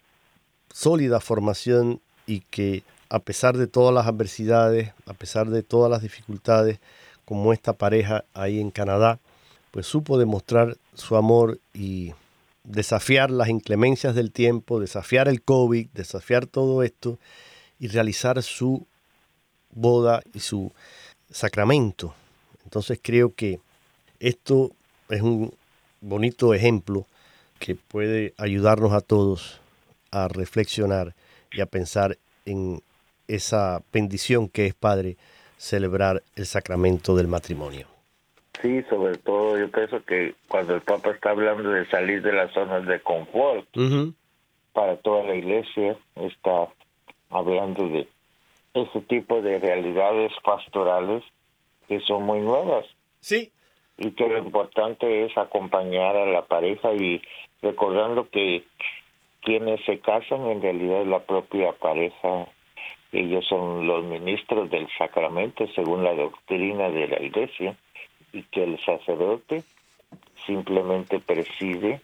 [0.80, 6.00] sólida formación y que a pesar de todas las adversidades, a pesar de todas las
[6.00, 6.78] dificultades,
[7.26, 9.18] como esta pareja ahí en Canadá,
[9.72, 12.14] pues supo demostrar su amor y
[12.64, 17.18] desafiar las inclemencias del tiempo, desafiar el COVID, desafiar todo esto
[17.78, 18.86] y realizar su
[19.72, 20.72] boda y su
[21.30, 22.14] sacramento.
[22.64, 23.60] Entonces creo que
[24.18, 24.70] esto
[25.10, 25.52] es un
[26.00, 27.06] bonito ejemplo
[27.58, 29.59] que puede ayudarnos a todos
[30.10, 31.14] a reflexionar
[31.52, 32.82] y a pensar en
[33.28, 35.16] esa bendición que es, Padre,
[35.56, 37.86] celebrar el sacramento del matrimonio.
[38.62, 42.52] Sí, sobre todo yo pienso que cuando el Papa está hablando de salir de las
[42.52, 43.66] zonas de confort,
[44.72, 46.68] para toda la iglesia está
[47.30, 48.08] hablando de
[48.74, 51.22] ese tipo de realidades pastorales
[51.88, 52.84] que son muy nuevas.
[53.20, 53.50] Sí.
[53.98, 57.20] Y que lo importante es acompañar a la pareja y
[57.62, 58.64] recordando que
[59.42, 62.46] quienes se casan en realidad la propia pareja.
[63.12, 67.76] Ellos son los ministros del sacramento según la doctrina de la iglesia
[68.32, 69.64] y que el sacerdote
[70.46, 72.00] simplemente preside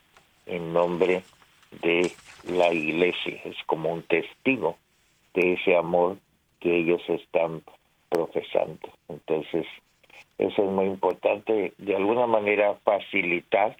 [0.46, 1.22] en nombre
[1.82, 2.10] de
[2.48, 3.40] la iglesia.
[3.44, 4.76] Es como un testigo
[5.34, 6.16] de ese amor
[6.60, 7.62] que ellos están
[8.08, 8.88] profesando.
[9.08, 9.66] Entonces,
[10.38, 13.76] eso es muy importante, de alguna manera facilitar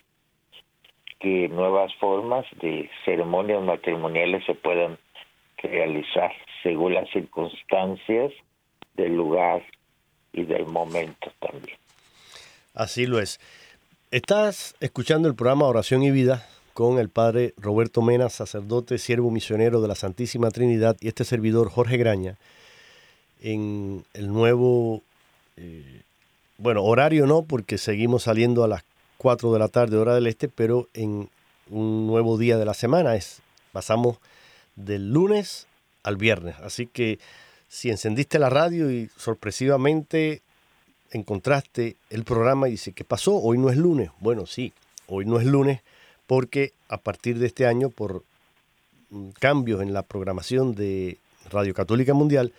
[1.19, 4.97] que nuevas formas de ceremonias matrimoniales se puedan
[5.57, 6.31] realizar
[6.63, 8.31] según las circunstancias
[8.95, 9.63] del lugar
[10.33, 11.77] y del momento también.
[12.73, 13.39] Así lo es.
[14.11, 19.81] Estás escuchando el programa Oración y Vida con el padre Roberto Mena, sacerdote, siervo misionero
[19.81, 22.35] de la Santísima Trinidad, y este servidor Jorge Graña,
[23.41, 25.01] en el nuevo,
[25.57, 26.03] eh,
[26.59, 28.83] bueno, horario no, porque seguimos saliendo a las
[29.17, 31.29] 4 de la tarde, hora del este, pero en
[31.69, 33.15] un nuevo día de la semana.
[33.15, 34.17] Es, pasamos
[34.75, 35.67] del lunes
[36.03, 36.55] al viernes.
[36.59, 37.19] Así que
[37.67, 40.41] si encendiste la radio y sorpresivamente
[41.11, 43.35] encontraste el programa y dice, ¿qué pasó?
[43.35, 44.11] Hoy no es lunes.
[44.19, 44.73] Bueno, sí,
[45.07, 45.81] hoy no es lunes
[46.27, 48.23] porque a partir de este año, por
[49.09, 51.17] mm, cambios en la programación de
[51.49, 52.53] Radio Católica Mundial,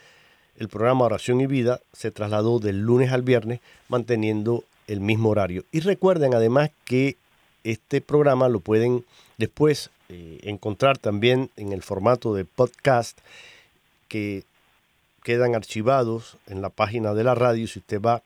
[0.57, 5.65] el programa Oración y Vida se trasladó del lunes al viernes manteniendo el mismo horario.
[5.71, 7.17] Y recuerden además que
[7.63, 9.05] este programa lo pueden
[9.37, 13.19] después eh, encontrar también en el formato de podcast
[14.09, 14.45] que
[15.23, 17.69] quedan archivados en la página de la radio.
[17.69, 18.23] Si usted va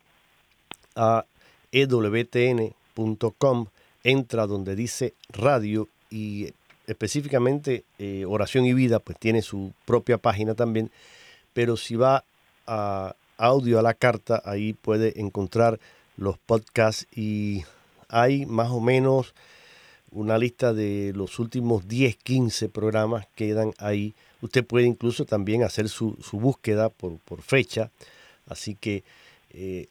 [0.95, 1.25] a
[1.73, 3.67] ewtn.com,
[4.05, 6.53] entra donde dice radio y
[6.87, 10.91] específicamente eh, Oración y Vida, pues tiene su propia página también.
[11.53, 12.25] Pero si va
[12.67, 15.81] a audio a la carta, ahí puede encontrar
[16.23, 17.65] los podcasts y
[18.09, 19.35] hay más o menos
[20.11, 24.15] una lista de los últimos 10, 15 programas que quedan ahí.
[24.43, 27.91] Usted puede incluso también hacer su, búsqueda por, fecha.
[28.47, 29.05] Así que
[29.51, 29.89] eh,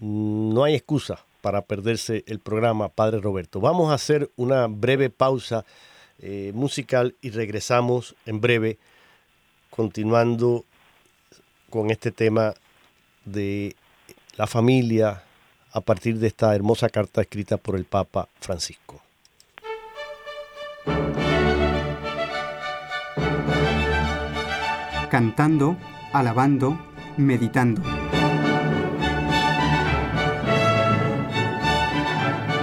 [0.00, 3.60] no hay excusa para perderse el programa Padre Roberto.
[3.60, 5.64] Vamos a hacer una breve pausa
[6.20, 8.78] eh, musical y regresamos en breve
[9.68, 10.64] continuando
[11.68, 12.54] con este tema
[13.26, 13.76] de
[14.36, 15.22] la familia
[15.74, 19.00] a partir de esta hermosa carta escrita por el Papa Francisco.
[25.10, 25.76] Cantando,
[26.12, 26.78] alabando,
[27.16, 27.82] meditando.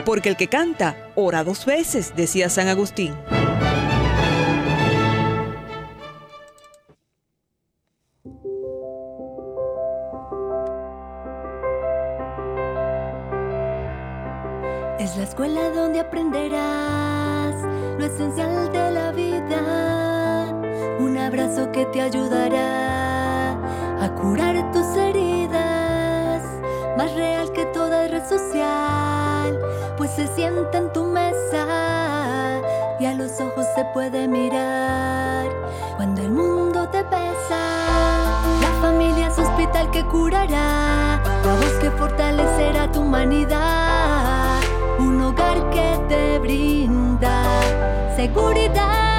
[0.05, 3.13] Porque el que canta, ora dos veces, decía San Agustín.
[15.31, 17.55] Escuela donde aprenderás
[17.97, 20.45] lo esencial de la vida.
[20.99, 23.53] Un abrazo que te ayudará
[24.03, 26.43] a curar tus heridas.
[26.97, 29.57] Más real que toda red social
[29.95, 32.59] pues se sienta en tu mesa
[32.99, 35.47] y a los ojos se puede mirar
[35.95, 37.61] cuando el mundo te pesa.
[38.59, 43.90] La familia es hospital que curará, la voz que fortalecerá tu humanidad,
[48.21, 49.10] seguridad.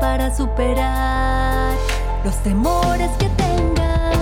[0.00, 1.74] Para superar
[2.24, 4.16] los temores que tengas.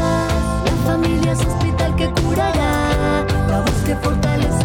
[0.65, 4.56] La familia es hospital que curará, la voz que fortalecerá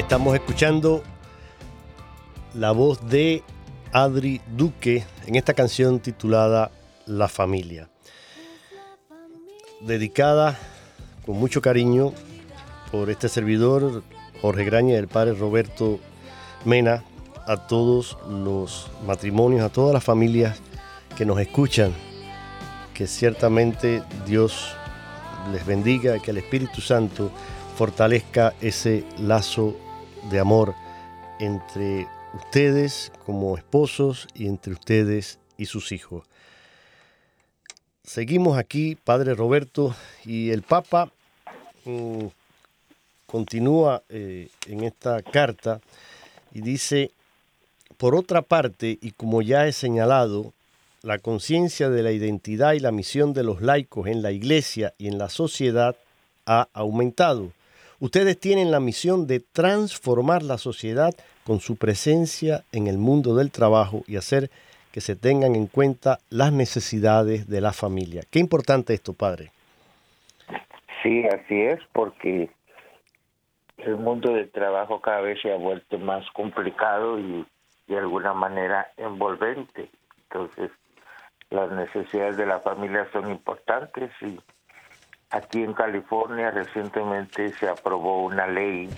[0.00, 1.02] Estamos escuchando
[2.54, 3.42] la voz de
[3.92, 6.70] Adri Duque en esta canción titulada
[7.04, 7.90] La familia.
[9.82, 10.58] Dedicada
[11.26, 12.14] con mucho cariño
[12.90, 14.02] por este servidor,
[14.40, 16.00] Jorge Graña y el padre Roberto
[16.64, 17.04] Mena,
[17.46, 20.60] a todos los matrimonios, a todas las familias
[21.14, 21.92] que nos escuchan.
[22.94, 24.74] Que ciertamente Dios
[25.52, 27.30] les bendiga, que el Espíritu Santo
[27.76, 29.76] fortalezca ese lazo
[30.30, 30.74] de amor
[31.38, 36.24] entre ustedes como esposos y entre ustedes y sus hijos.
[38.02, 39.94] Seguimos aquí, Padre Roberto,
[40.24, 41.12] y el Papa
[41.84, 42.26] mm,
[43.26, 45.80] continúa eh, en esta carta
[46.52, 47.12] y dice,
[47.96, 50.52] por otra parte, y como ya he señalado,
[51.02, 55.08] la conciencia de la identidad y la misión de los laicos en la iglesia y
[55.08, 55.96] en la sociedad
[56.46, 57.52] ha aumentado.
[58.00, 61.12] Ustedes tienen la misión de transformar la sociedad
[61.44, 64.50] con su presencia en el mundo del trabajo y hacer
[64.90, 68.22] que se tengan en cuenta las necesidades de la familia.
[68.30, 69.52] Qué importante esto, padre.
[71.02, 72.48] Sí, así es, porque
[73.76, 77.46] el mundo del trabajo cada vez se ha vuelto más complicado y
[77.86, 79.90] de alguna manera envolvente.
[80.22, 80.70] Entonces,
[81.50, 84.38] las necesidades de la familia son importantes y
[85.30, 88.90] aquí en California recientemente se aprobó una ley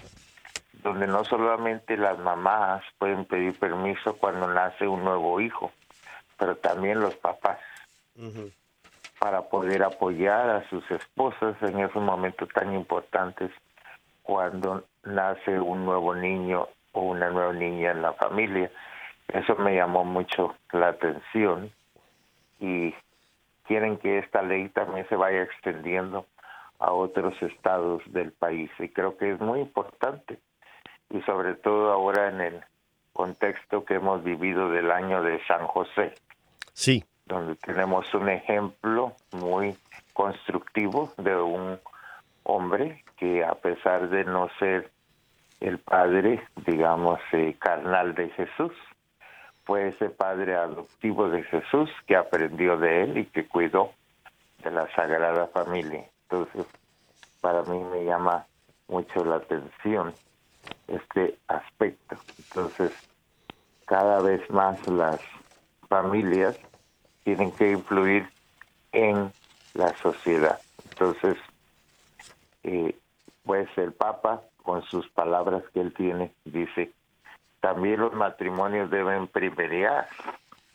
[0.83, 5.71] donde no solamente las mamás pueden pedir permiso cuando nace un nuevo hijo,
[6.39, 7.59] pero también los papás
[9.19, 13.51] para poder apoyar a sus esposas en esos momentos tan importantes
[14.23, 18.71] cuando nace un nuevo niño o una nueva niña en la familia.
[19.29, 21.71] Eso me llamó mucho la atención
[22.59, 22.95] y
[23.65, 26.27] quieren que esta ley también se vaya extendiendo
[26.79, 30.39] a otros estados del país y creo que es muy importante
[31.11, 32.61] y sobre todo ahora en el
[33.13, 36.15] contexto que hemos vivido del año de San José.
[36.73, 37.05] Sí.
[37.27, 39.77] Donde tenemos un ejemplo muy
[40.13, 41.79] constructivo de un
[42.45, 44.91] hombre que a pesar de no ser
[45.61, 48.73] el padre, digamos, eh, carnal de Jesús,
[49.65, 53.93] fue ese padre adoptivo de Jesús que aprendió de él y que cuidó
[54.63, 56.05] de la Sagrada Familia.
[56.29, 56.67] Entonces,
[57.41, 58.47] para mí me llama
[58.89, 60.15] mucho la atención
[60.89, 62.17] este aspecto.
[62.39, 62.93] Entonces,
[63.87, 65.21] cada vez más las
[65.89, 66.59] familias
[67.25, 68.29] tienen que influir
[68.93, 69.33] en
[69.75, 70.61] la sociedad.
[70.91, 71.37] Entonces,
[72.63, 72.97] eh,
[73.45, 76.93] pues el Papa, con sus palabras que él tiene, dice,
[77.63, 80.09] también los matrimonios deben primerear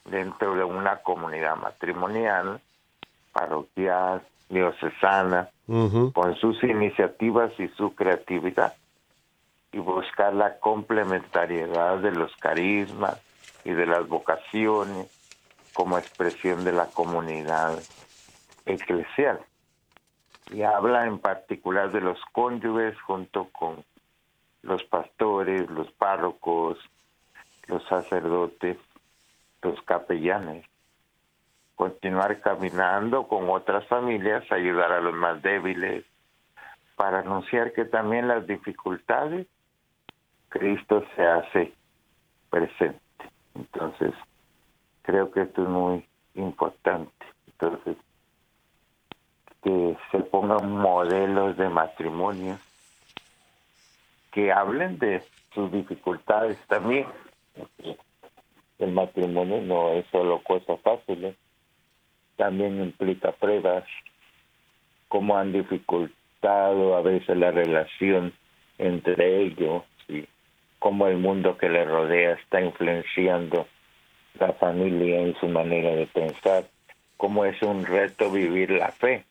[0.05, 2.61] dentro de una comunidad matrimonial,
[3.33, 5.49] parroquial, diocesana,
[6.13, 8.73] con sus iniciativas y su creatividad,
[9.73, 13.21] y buscar la complementariedad de los carismas
[13.65, 15.11] y de las vocaciones
[15.73, 17.77] como expresión de la comunidad
[18.65, 19.41] eclesial.
[20.51, 23.83] Y habla en particular de los cónyuges junto con
[24.62, 26.78] los pastores, los párrocos,
[27.68, 28.78] los sacerdotes,
[29.62, 30.66] los capellanes.
[31.76, 36.05] Continuar caminando con otras familias, ayudar a los más débiles,
[36.95, 39.45] para anunciar que también las dificultades,
[40.49, 41.74] Cristo se hace
[42.49, 42.99] presente.
[43.53, 44.14] Entonces,
[45.03, 47.26] creo que esto es muy importante.
[47.45, 47.97] Entonces,
[49.64, 52.58] que se pongan modelos de matrimonio
[54.38, 55.23] que hablen de
[55.55, 57.07] sus dificultades también.
[58.77, 61.35] El matrimonio no es solo cosas fáciles,
[62.35, 63.83] también implica pruebas,
[65.07, 68.31] cómo han dificultado a veces la relación
[68.77, 70.27] entre ellos y
[70.77, 73.65] cómo el mundo que le rodea está influenciando
[74.39, 76.67] la familia en su manera de pensar,
[77.17, 79.25] cómo es un reto vivir la fe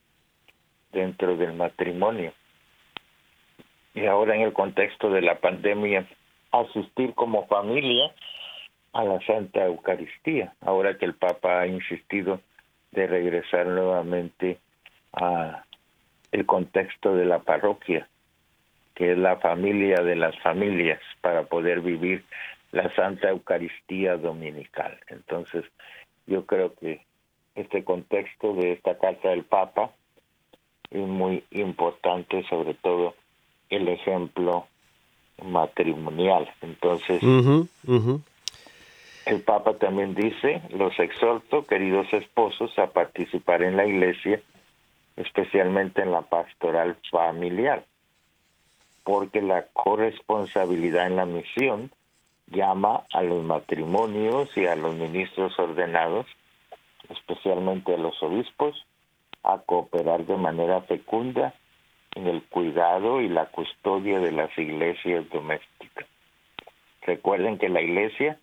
[0.91, 2.33] dentro del matrimonio
[3.97, 6.05] y ahora en el contexto de la pandemia
[6.51, 8.13] asistir como familia
[8.93, 12.39] a la Santa Eucaristía, ahora que el Papa ha insistido
[12.91, 14.59] de regresar nuevamente
[15.13, 15.63] a
[16.31, 18.07] el contexto de la parroquia,
[18.93, 22.23] que es la familia de las familias, para poder vivir
[22.71, 24.99] la Santa Eucaristía Dominical.
[25.07, 25.65] Entonces,
[26.27, 27.01] yo creo que
[27.55, 29.89] este contexto de esta carta del Papa
[30.91, 33.15] es muy importante, sobre todo
[33.69, 34.67] el ejemplo
[35.43, 36.51] matrimonial.
[36.61, 37.21] Entonces,
[39.25, 44.41] el Papa también dice, los exhorto, queridos esposos, a participar en la iglesia,
[45.15, 47.83] especialmente en la pastoral familiar,
[49.03, 51.91] porque la corresponsabilidad en la misión
[52.47, 56.25] llama a los matrimonios y a los ministros ordenados,
[57.09, 58.85] especialmente a los obispos,
[59.43, 61.53] a cooperar de manera fecunda
[62.17, 66.07] en el cuidado y la custodia de las iglesias domésticas.
[67.03, 68.39] Recuerden que la iglesia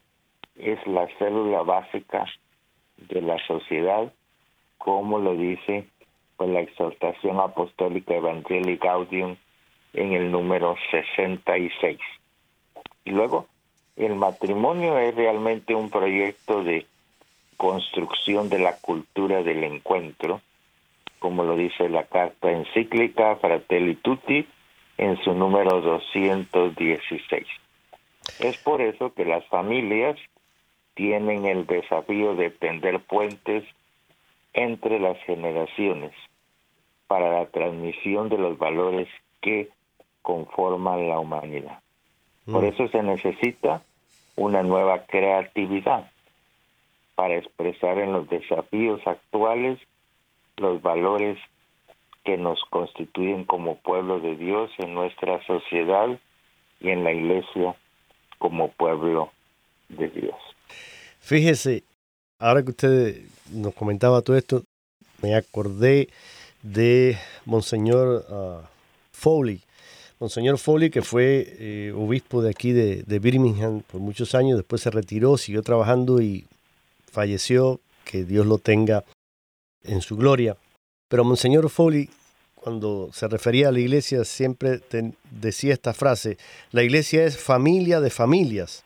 [0.57, 2.25] es la célula básica
[2.97, 4.13] de la sociedad,
[4.79, 5.87] como lo dice
[6.37, 9.37] pues, la exhortación apostólica Evangelii Gaudium
[9.93, 11.99] en el número 66.
[13.05, 13.47] Y luego
[13.97, 16.87] el matrimonio es realmente un proyecto de
[17.57, 20.41] construcción de la cultura del encuentro,
[21.25, 24.47] como lo dice la carta encíclica Fratelli Tutti
[24.99, 27.47] en su número 216.
[28.41, 30.19] Es por eso que las familias
[30.93, 33.65] tienen el desafío de tender puentes
[34.53, 36.13] entre las generaciones
[37.07, 39.09] para la transmisión de los valores
[39.41, 39.71] que
[40.21, 41.81] conforman la humanidad.
[42.45, 42.67] Por mm.
[42.67, 43.83] eso se necesita
[44.37, 46.11] una nueva creatividad
[47.15, 49.79] para expresar en los desafíos actuales
[50.57, 51.39] los valores
[52.25, 56.19] que nos constituyen como pueblo de Dios en nuestra sociedad
[56.81, 57.77] y en la iglesia
[58.39, 59.31] como pueblo
[59.89, 60.37] de Dios.
[61.21, 61.85] Fíjese,
[62.39, 64.63] ahora que usted nos comentaba todo esto,
[65.23, 66.09] me acordé
[66.63, 68.67] de Monseñor uh,
[69.13, 69.61] Foley.
[70.19, 74.81] Monseñor Foley, que fue eh, obispo de aquí de, de, Birmingham por muchos años, después
[74.81, 76.47] se retiró, siguió trabajando y
[77.11, 79.05] falleció, que Dios lo tenga
[79.85, 80.57] en su gloria.
[81.09, 82.11] Pero Monseñor Foley,
[82.55, 84.81] cuando se refería a la iglesia, siempre
[85.31, 86.39] decía esta frase,
[86.73, 88.83] la iglesia es familia de familias.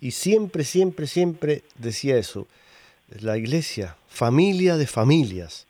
[0.00, 2.46] Y siempre, siempre, siempre decía eso,
[3.20, 5.66] la iglesia, familia de familias.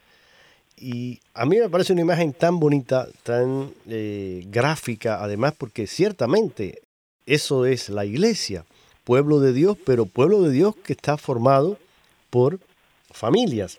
[0.77, 6.83] Y a mí me parece una imagen tan bonita, tan eh, gráfica, además porque ciertamente
[7.27, 8.65] eso es la iglesia,
[9.05, 11.79] pueblo de Dios, pero pueblo de Dios que está formado
[12.31, 12.59] por
[13.12, 13.79] familias.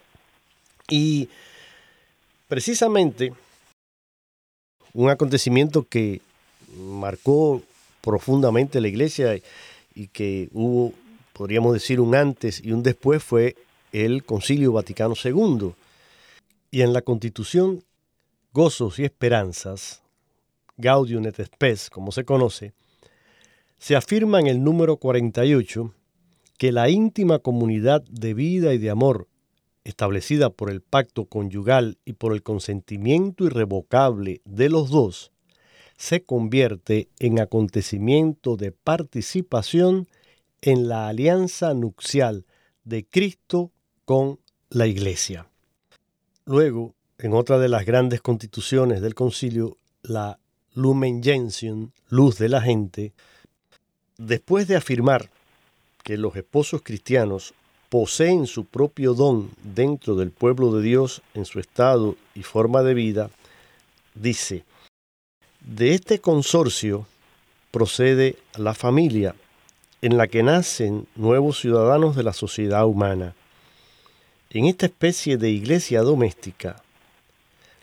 [0.90, 1.30] Y
[2.48, 3.34] precisamente
[4.94, 6.22] un acontecimiento que
[6.78, 7.62] marcó
[8.02, 9.40] profundamente la iglesia
[9.94, 10.94] y que hubo,
[11.34, 13.56] podríamos decir, un antes y un después fue
[13.92, 15.74] el Concilio Vaticano II.
[16.72, 17.84] Y en la Constitución,
[18.54, 20.02] Gozos y Esperanzas,
[20.78, 22.74] Gaudium et Spes, como se conoce,
[23.78, 25.94] se afirma en el número 48
[26.58, 29.28] que la íntima comunidad de vida y de amor
[29.86, 35.32] establecida por el pacto conyugal y por el consentimiento irrevocable de los dos,
[35.96, 40.10] se convierte en acontecimiento de participación
[40.62, 42.46] en la alianza nupcial
[42.84, 43.72] de Cristo
[44.04, 45.48] con la Iglesia.
[46.46, 50.40] Luego, en otra de las grandes constituciones del concilio, la
[50.74, 53.14] Lumen Gentium, luz de la gente,
[54.18, 55.30] después de afirmar
[56.04, 57.54] que los esposos cristianos
[57.96, 62.93] poseen su propio don dentro del pueblo de Dios en su estado y forma de
[62.93, 63.30] vida,
[64.14, 64.66] dice,
[65.62, 67.08] de este consorcio
[67.72, 69.34] procede la familia
[70.02, 73.34] en la que nacen nuevos ciudadanos de la sociedad humana.
[74.50, 76.84] En esta especie de iglesia doméstica,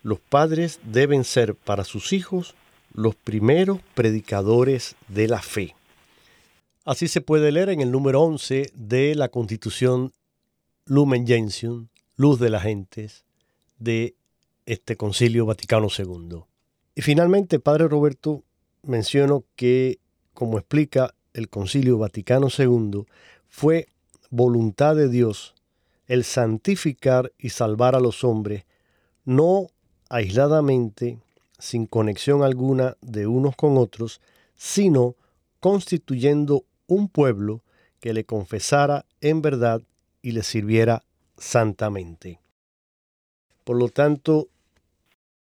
[0.02, 2.54] los padres deben ser para sus hijos
[2.92, 5.74] los primeros predicadores de la fe.
[6.84, 10.12] Así se puede leer en el número 11 de la Constitución
[10.84, 13.24] Lumen Gentium, Luz de las Gentes,
[13.78, 14.16] de
[14.66, 16.40] este Concilio Vaticano II.
[16.96, 18.42] Y finalmente, Padre Roberto,
[18.82, 20.00] menciono que,
[20.34, 23.04] como explica el Concilio Vaticano II,
[23.48, 23.86] fue
[24.30, 25.54] voluntad de Dios
[26.08, 28.64] el santificar y salvar a los hombres,
[29.24, 29.68] no
[30.08, 31.20] aisladamente,
[31.60, 34.20] sin conexión alguna de unos con otros,
[34.56, 35.14] sino
[35.60, 37.62] constituyendo un pueblo
[38.00, 39.80] que le confesara en verdad
[40.20, 41.02] y le sirviera
[41.38, 42.38] santamente.
[43.64, 44.48] Por lo tanto,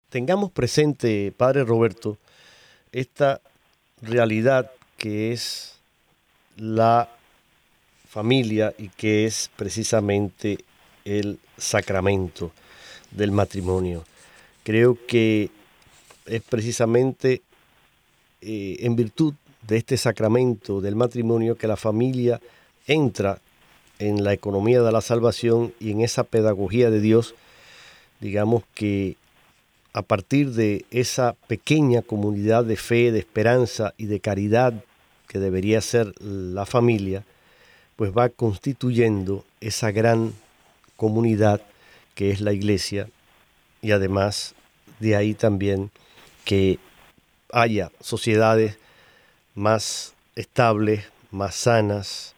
[0.10, 2.18] tengamos presente, Padre Roberto,
[2.92, 3.42] esta
[4.02, 5.80] realidad que es
[6.56, 7.10] la
[8.10, 10.58] familia y que es precisamente
[11.06, 12.52] el sacramento
[13.12, 14.06] del matrimonio.
[14.64, 15.52] Creo que
[16.26, 17.42] es precisamente
[18.42, 19.34] eh, en virtud
[19.68, 22.40] de este sacramento del matrimonio que la familia
[22.88, 23.40] entra
[24.00, 27.36] en la economía de la salvación y en esa pedagogía de Dios,
[28.20, 29.16] digamos que
[29.94, 34.74] a partir de esa pequeña comunidad de fe, de esperanza y de caridad
[35.28, 37.24] que debería ser la familia,
[37.96, 40.34] pues va constituyendo esa gran
[40.96, 41.62] comunidad
[42.14, 43.10] que es la iglesia.
[43.82, 44.54] Y además
[45.00, 45.90] de ahí también
[46.46, 46.80] que
[47.52, 48.78] haya sociedades
[49.58, 52.36] más estables, más sanas,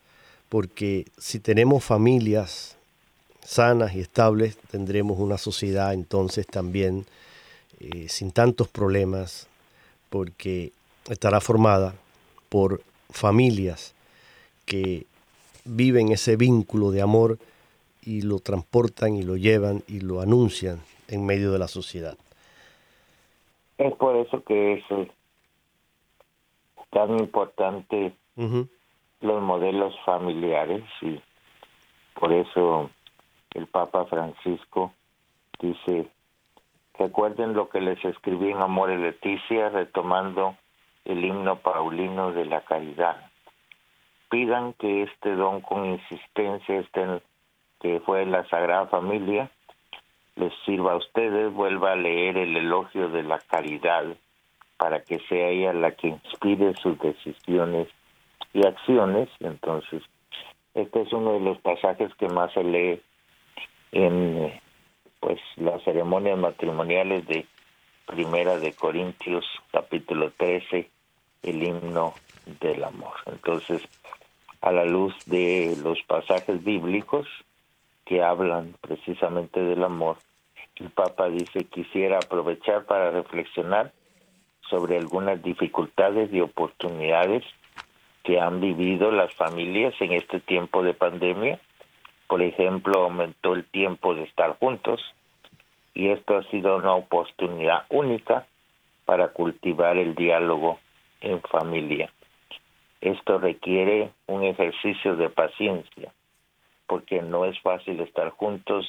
[0.48, 2.78] porque si tenemos familias
[3.42, 7.06] sanas y estables, tendremos una sociedad entonces también
[7.82, 9.50] eh, sin tantos problemas,
[10.10, 10.72] porque
[11.10, 11.94] estará formada
[12.48, 13.94] por familias
[14.66, 15.06] que
[15.66, 17.38] viven ese vínculo de amor
[18.02, 22.18] y lo transportan y lo llevan y lo anuncian en medio de la sociedad.
[23.78, 24.84] Es por eso que es
[26.90, 28.14] tan importante
[29.22, 31.22] los modelos familiares y
[32.14, 32.90] por eso
[33.54, 34.94] el Papa Francisco
[35.60, 36.08] dice,
[36.98, 40.56] recuerden lo que les escribí en Amor y Leticia, retomando
[41.06, 43.30] el himno paulino de la caridad.
[44.30, 47.22] Pidan que este don con insistencia esté
[47.82, 49.50] que fue la Sagrada Familia
[50.36, 54.06] les sirva a ustedes, vuelva a leer el elogio de la caridad
[54.80, 57.90] para que sea ella la que inspire sus decisiones
[58.54, 59.28] y acciones.
[59.42, 60.02] Entonces,
[60.74, 63.02] este es uno de los pasajes que más se lee
[63.92, 64.54] en
[65.20, 67.46] pues las ceremonias matrimoniales de
[68.06, 70.90] Primera de Corintios, capítulo 13,
[71.44, 72.14] el himno
[72.62, 73.16] del amor.
[73.26, 73.86] Entonces,
[74.62, 77.28] a la luz de los pasajes bíblicos
[78.06, 80.18] que hablan precisamente del amor,
[80.78, 83.92] el Papa dice, quisiera aprovechar para reflexionar
[84.70, 87.44] sobre algunas dificultades y oportunidades
[88.24, 91.60] que han vivido las familias en este tiempo de pandemia.
[92.28, 95.02] Por ejemplo, aumentó el tiempo de estar juntos
[95.94, 98.46] y esto ha sido una oportunidad única
[99.06, 100.80] para cultivar el diálogo
[101.22, 102.12] en familia.
[103.02, 106.14] Esto requiere un ejercicio de paciencia,
[106.86, 108.88] porque no es fácil estar juntos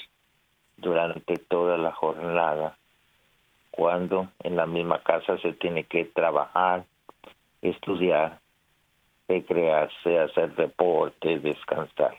[0.76, 2.76] durante toda la jornada,
[3.81, 6.85] cuando en la misma casa se tiene que trabajar,
[7.62, 8.39] estudiar,
[9.26, 12.14] recrearse, hacer deporte, descansar.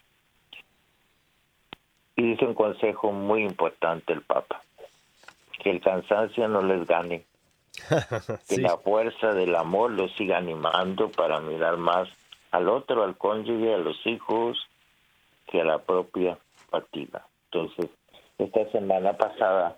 [2.16, 4.64] Y dice un consejo muy importante el Papa,
[5.62, 7.26] que el cansancio no les gane,
[8.50, 12.10] que la fuerza del amor los siga animando para mirar más
[12.50, 14.58] al otro, al cónyuge, a los hijos,
[15.46, 16.40] que a la propia
[16.72, 17.24] fatiga.
[17.52, 17.92] Entonces,
[18.40, 19.78] esta semana pasada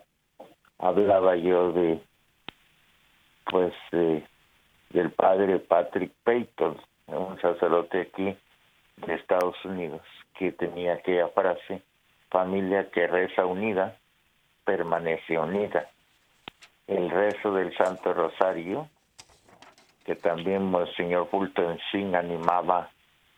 [0.78, 2.00] hablaba yo de,
[3.50, 6.76] pues, del padre Patrick Payton,
[7.08, 8.36] un sacerdote aquí
[8.96, 10.02] de Estados Unidos,
[10.34, 11.82] que tenía aquella frase,
[12.30, 13.96] familia que reza unida,
[14.64, 15.88] permanece unida.
[16.86, 18.88] El rezo del Santo Rosario,
[20.04, 21.78] que también el señor Fulton
[22.14, 22.90] animaba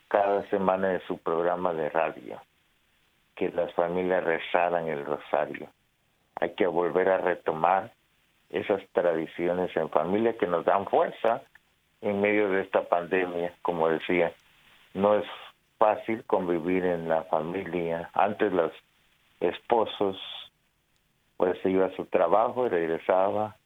[0.09, 2.41] cada semana en su programa de radio
[3.37, 5.69] que las familias rezaran el rosario.
[6.37, 7.93] Hay que volver a retomar
[8.51, 11.43] esas tradiciones en familia que nos dan fuerza
[12.01, 14.33] en medio de esta pandemia, como decía.
[14.95, 15.25] No es
[15.79, 18.11] fácil convivir en la familia.
[18.15, 18.73] Antes los
[19.41, 20.17] esposos
[21.37, 23.57] pues se iba a su trabajo y regresaba,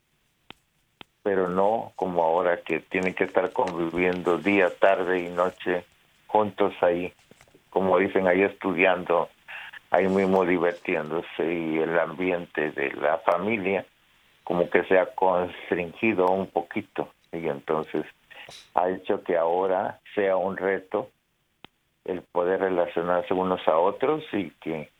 [1.23, 5.85] pero no como ahora que tienen que estar conviviendo día, tarde y noche
[6.27, 7.13] juntos ahí,
[7.71, 9.29] como dicen ahí estudiando
[9.91, 13.85] ahí mismo divirtiéndose y el ambiente de la familia
[14.45, 18.05] como que se ha constringido un poquito y entonces
[18.75, 21.11] ha hecho que ahora sea un reto
[22.05, 24.91] el poder relacionarse unos a otros y que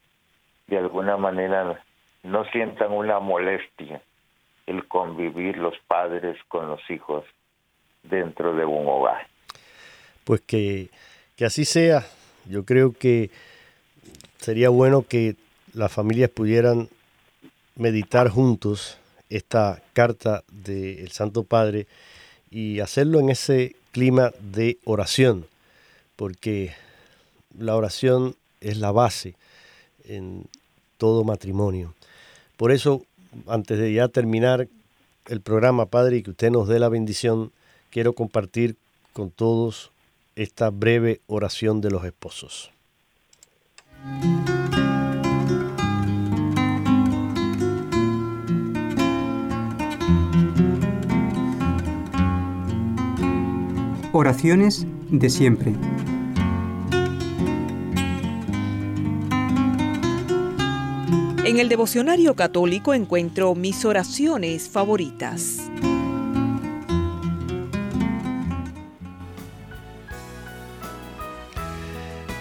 [0.67, 1.83] de alguna manera
[2.23, 4.01] no sientan una molestia
[4.67, 7.25] el convivir los padres con los hijos
[8.03, 9.27] dentro de un hogar.
[10.25, 10.91] Pues que,
[11.37, 12.05] que así sea.
[12.47, 13.31] Yo creo que
[14.41, 15.37] sería bueno que
[15.73, 16.89] las familias pudieran
[17.77, 21.87] meditar juntos esta carta del Santo Padre
[22.51, 25.47] y hacerlo en ese clima de oración,
[26.17, 26.73] porque
[27.57, 29.35] la oración es la base
[30.05, 30.47] en
[30.99, 31.95] todo matrimonio.
[32.57, 33.05] Por eso,
[33.47, 34.69] antes de ya terminar
[35.27, 37.53] el programa, Padre, y que usted nos dé la bendición,
[37.91, 38.77] quiero compartir
[39.13, 39.91] con todos
[40.35, 42.71] esta breve oración de los esposos.
[54.13, 55.75] Oraciones de siempre.
[61.45, 65.71] En el devocionario católico encuentro mis oraciones favoritas.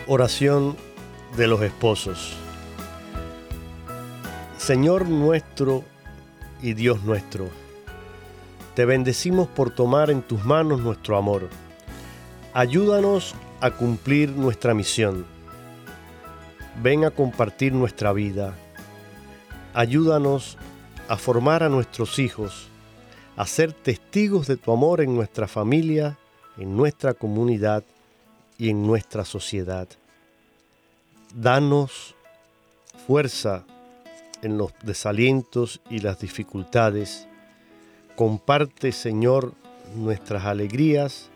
[0.07, 0.76] Oración
[1.36, 2.36] de los esposos.
[4.58, 5.84] Señor nuestro
[6.62, 7.50] y Dios nuestro,
[8.76, 11.50] te bendecimos por tomar en tus manos nuestro amor.
[12.54, 15.26] Ayúdanos a cumplir nuestra misión.
[16.82, 18.54] Ven a compartir nuestra vida.
[19.74, 20.58] Ayúdanos
[21.08, 22.70] a formar a nuestros hijos,
[23.36, 26.18] a ser testigos de tu amor en nuestra familia,
[26.58, 27.84] en nuestra comunidad
[28.58, 29.88] y en nuestra sociedad.
[31.34, 32.16] Danos
[33.08, 33.66] fuerza
[34.42, 37.28] en los desalientos y las dificultades.
[38.16, 39.54] Comparte, Señor,
[39.96, 41.30] nuestras alegrías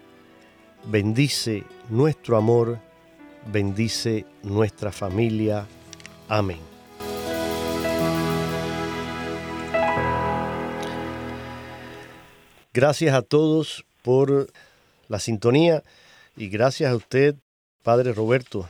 [0.86, 2.80] bendice nuestro amor,
[3.52, 5.68] bendice nuestra familia.
[6.28, 6.60] Amén.
[12.74, 14.52] Gracias a todos por
[15.08, 15.84] la sintonía
[16.36, 17.36] y gracias a usted,
[17.84, 18.68] Padre Roberto,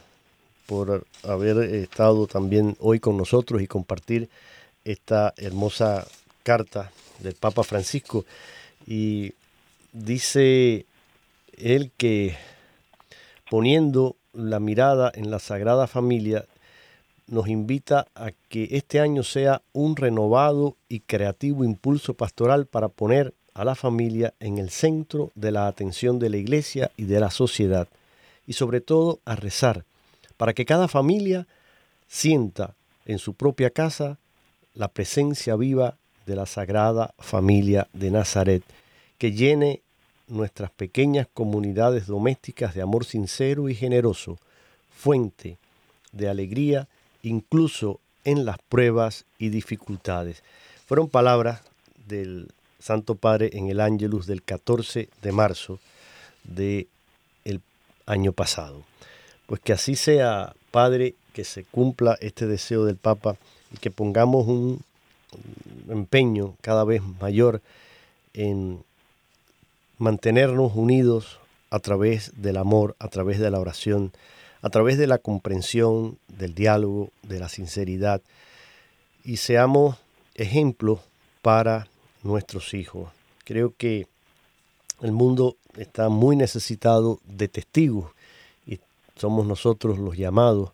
[0.66, 4.30] por haber estado también hoy con nosotros y compartir
[4.86, 6.08] esta hermosa
[6.44, 8.26] carta del Papa Francisco.
[8.86, 9.34] Y
[9.92, 10.86] dice
[11.58, 12.36] él que
[13.50, 16.46] poniendo la mirada en la Sagrada Familia,
[17.28, 23.34] nos invita a que este año sea un renovado y creativo impulso pastoral para poner
[23.54, 27.32] a la familia en el centro de la atención de la Iglesia y de la
[27.32, 27.88] sociedad,
[28.48, 29.86] y sobre todo a rezar,
[30.44, 31.48] para que cada familia
[32.06, 32.76] sienta
[33.06, 34.20] en su propia casa
[34.74, 38.62] la presencia viva de la Sagrada Familia de Nazaret,
[39.18, 39.84] que llene
[40.28, 44.38] nuestras pequeñas comunidades domésticas de amor sincero y generoso,
[44.94, 45.60] fuente
[46.12, 46.90] de alegría
[47.22, 50.44] incluso en las pruebas y dificultades.
[50.86, 51.62] Fueron palabras
[52.06, 55.80] del Santo Padre en el Ángelus del 14 de marzo
[56.44, 56.90] del
[58.06, 58.84] año pasado.
[59.46, 63.36] Pues que así sea, Padre, que se cumpla este deseo del Papa
[63.74, 64.82] y que pongamos un
[65.90, 67.62] empeño cada vez mayor
[68.34, 68.84] en
[69.98, 71.40] mantenernos unidos
[71.70, 74.12] a través del amor, a través de la oración,
[74.62, 78.22] a través de la comprensión, del diálogo, de la sinceridad,
[79.26, 79.98] y seamos
[80.36, 81.00] ejemplos
[81.42, 81.88] para
[82.24, 83.10] nuestros hijos.
[83.44, 84.08] Creo que
[85.02, 88.13] el mundo está muy necesitado de testigos
[89.16, 90.72] somos nosotros los llamados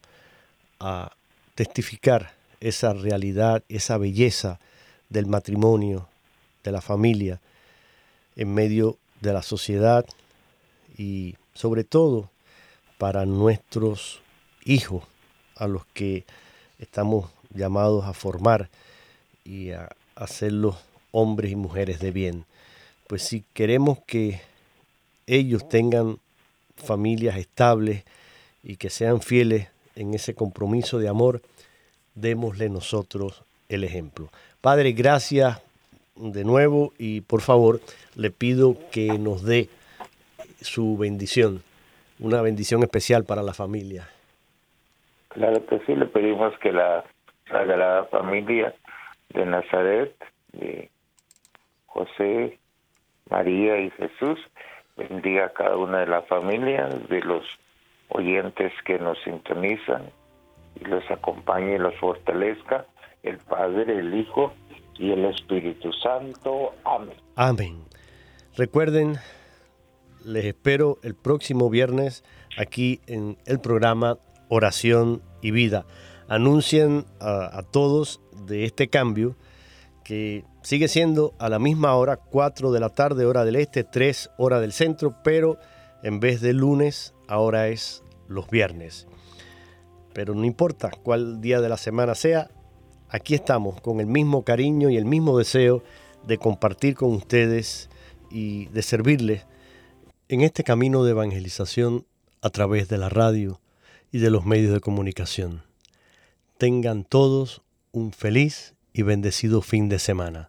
[0.79, 1.11] a
[1.55, 4.59] testificar esa realidad, esa belleza
[5.09, 6.07] del matrimonio,
[6.63, 7.41] de la familia,
[8.35, 10.05] en medio de la sociedad
[10.97, 12.29] y sobre todo
[12.97, 14.21] para nuestros
[14.65, 15.03] hijos,
[15.55, 16.25] a los que
[16.79, 18.69] estamos llamados a formar
[19.43, 20.77] y a hacerlos
[21.11, 22.45] hombres y mujeres de bien.
[23.07, 24.41] Pues si queremos que
[25.27, 26.19] ellos tengan
[26.77, 28.03] familias estables
[28.69, 31.41] y que sean fieles en ese compromiso de amor,
[32.13, 34.29] démosle nosotros el ejemplo.
[34.61, 35.59] Padre, gracias
[36.15, 37.79] de nuevo y por favor
[38.13, 39.69] le pido que nos dé
[40.61, 41.63] su bendición,
[42.19, 44.07] una bendición especial para la familia.
[45.29, 47.03] Claro que sí, le pedimos que la
[47.47, 48.75] Sagrada Familia
[49.29, 50.15] de Nazaret,
[50.51, 50.91] de
[51.87, 52.59] José,
[53.31, 54.37] María y Jesús,
[54.95, 57.43] bendiga a cada una de las familias, de los
[58.09, 60.03] oyentes que nos sintonizan
[60.79, 62.85] y los acompañe y los fortalezca,
[63.23, 64.53] el Padre, el Hijo
[64.95, 66.73] y el Espíritu Santo.
[66.83, 67.15] Amén.
[67.35, 67.83] Amén.
[68.55, 69.17] Recuerden,
[70.25, 72.23] les espero el próximo viernes
[72.57, 74.17] aquí en el programa
[74.49, 75.85] Oración y Vida.
[76.27, 79.35] Anuncien a, todos de este cambio
[80.03, 84.31] que sigue siendo a la misma hora, 4 de la tarde, hora del este, 3
[84.37, 85.57] hora del centro, pero
[86.03, 89.07] en vez de lunes, ahora es los viernes.
[90.13, 92.49] Pero no importa cuál día de la semana sea,
[93.09, 95.83] aquí estamos con el mismo cariño y el mismo deseo
[96.25, 97.89] de compartir con ustedes
[98.29, 99.45] y de servirles
[100.27, 102.05] en este camino de evangelización
[102.41, 103.59] a través de la radio
[104.11, 105.63] y de los medios de comunicación.
[106.57, 110.47] Tengan todos un feliz y bendecido fin de semana.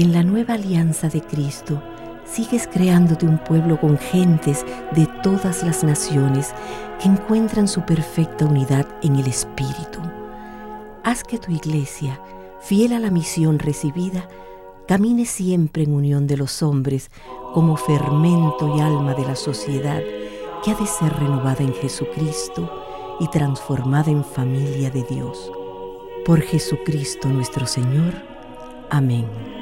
[0.00, 1.82] En la nueva alianza de Cristo
[2.24, 6.54] sigues creándote un pueblo con gentes de todas las naciones
[6.98, 10.00] que encuentran su perfecta unidad en el Espíritu.
[11.04, 12.18] Haz que tu iglesia,
[12.62, 14.26] fiel a la misión recibida,
[14.88, 17.10] camine siempre en unión de los hombres
[17.52, 20.00] como fermento y alma de la sociedad
[20.64, 22.70] que ha de ser renovada en Jesucristo
[23.20, 25.52] y transformada en familia de Dios.
[26.24, 28.14] Por Jesucristo nuestro Señor.
[28.88, 29.59] Amém.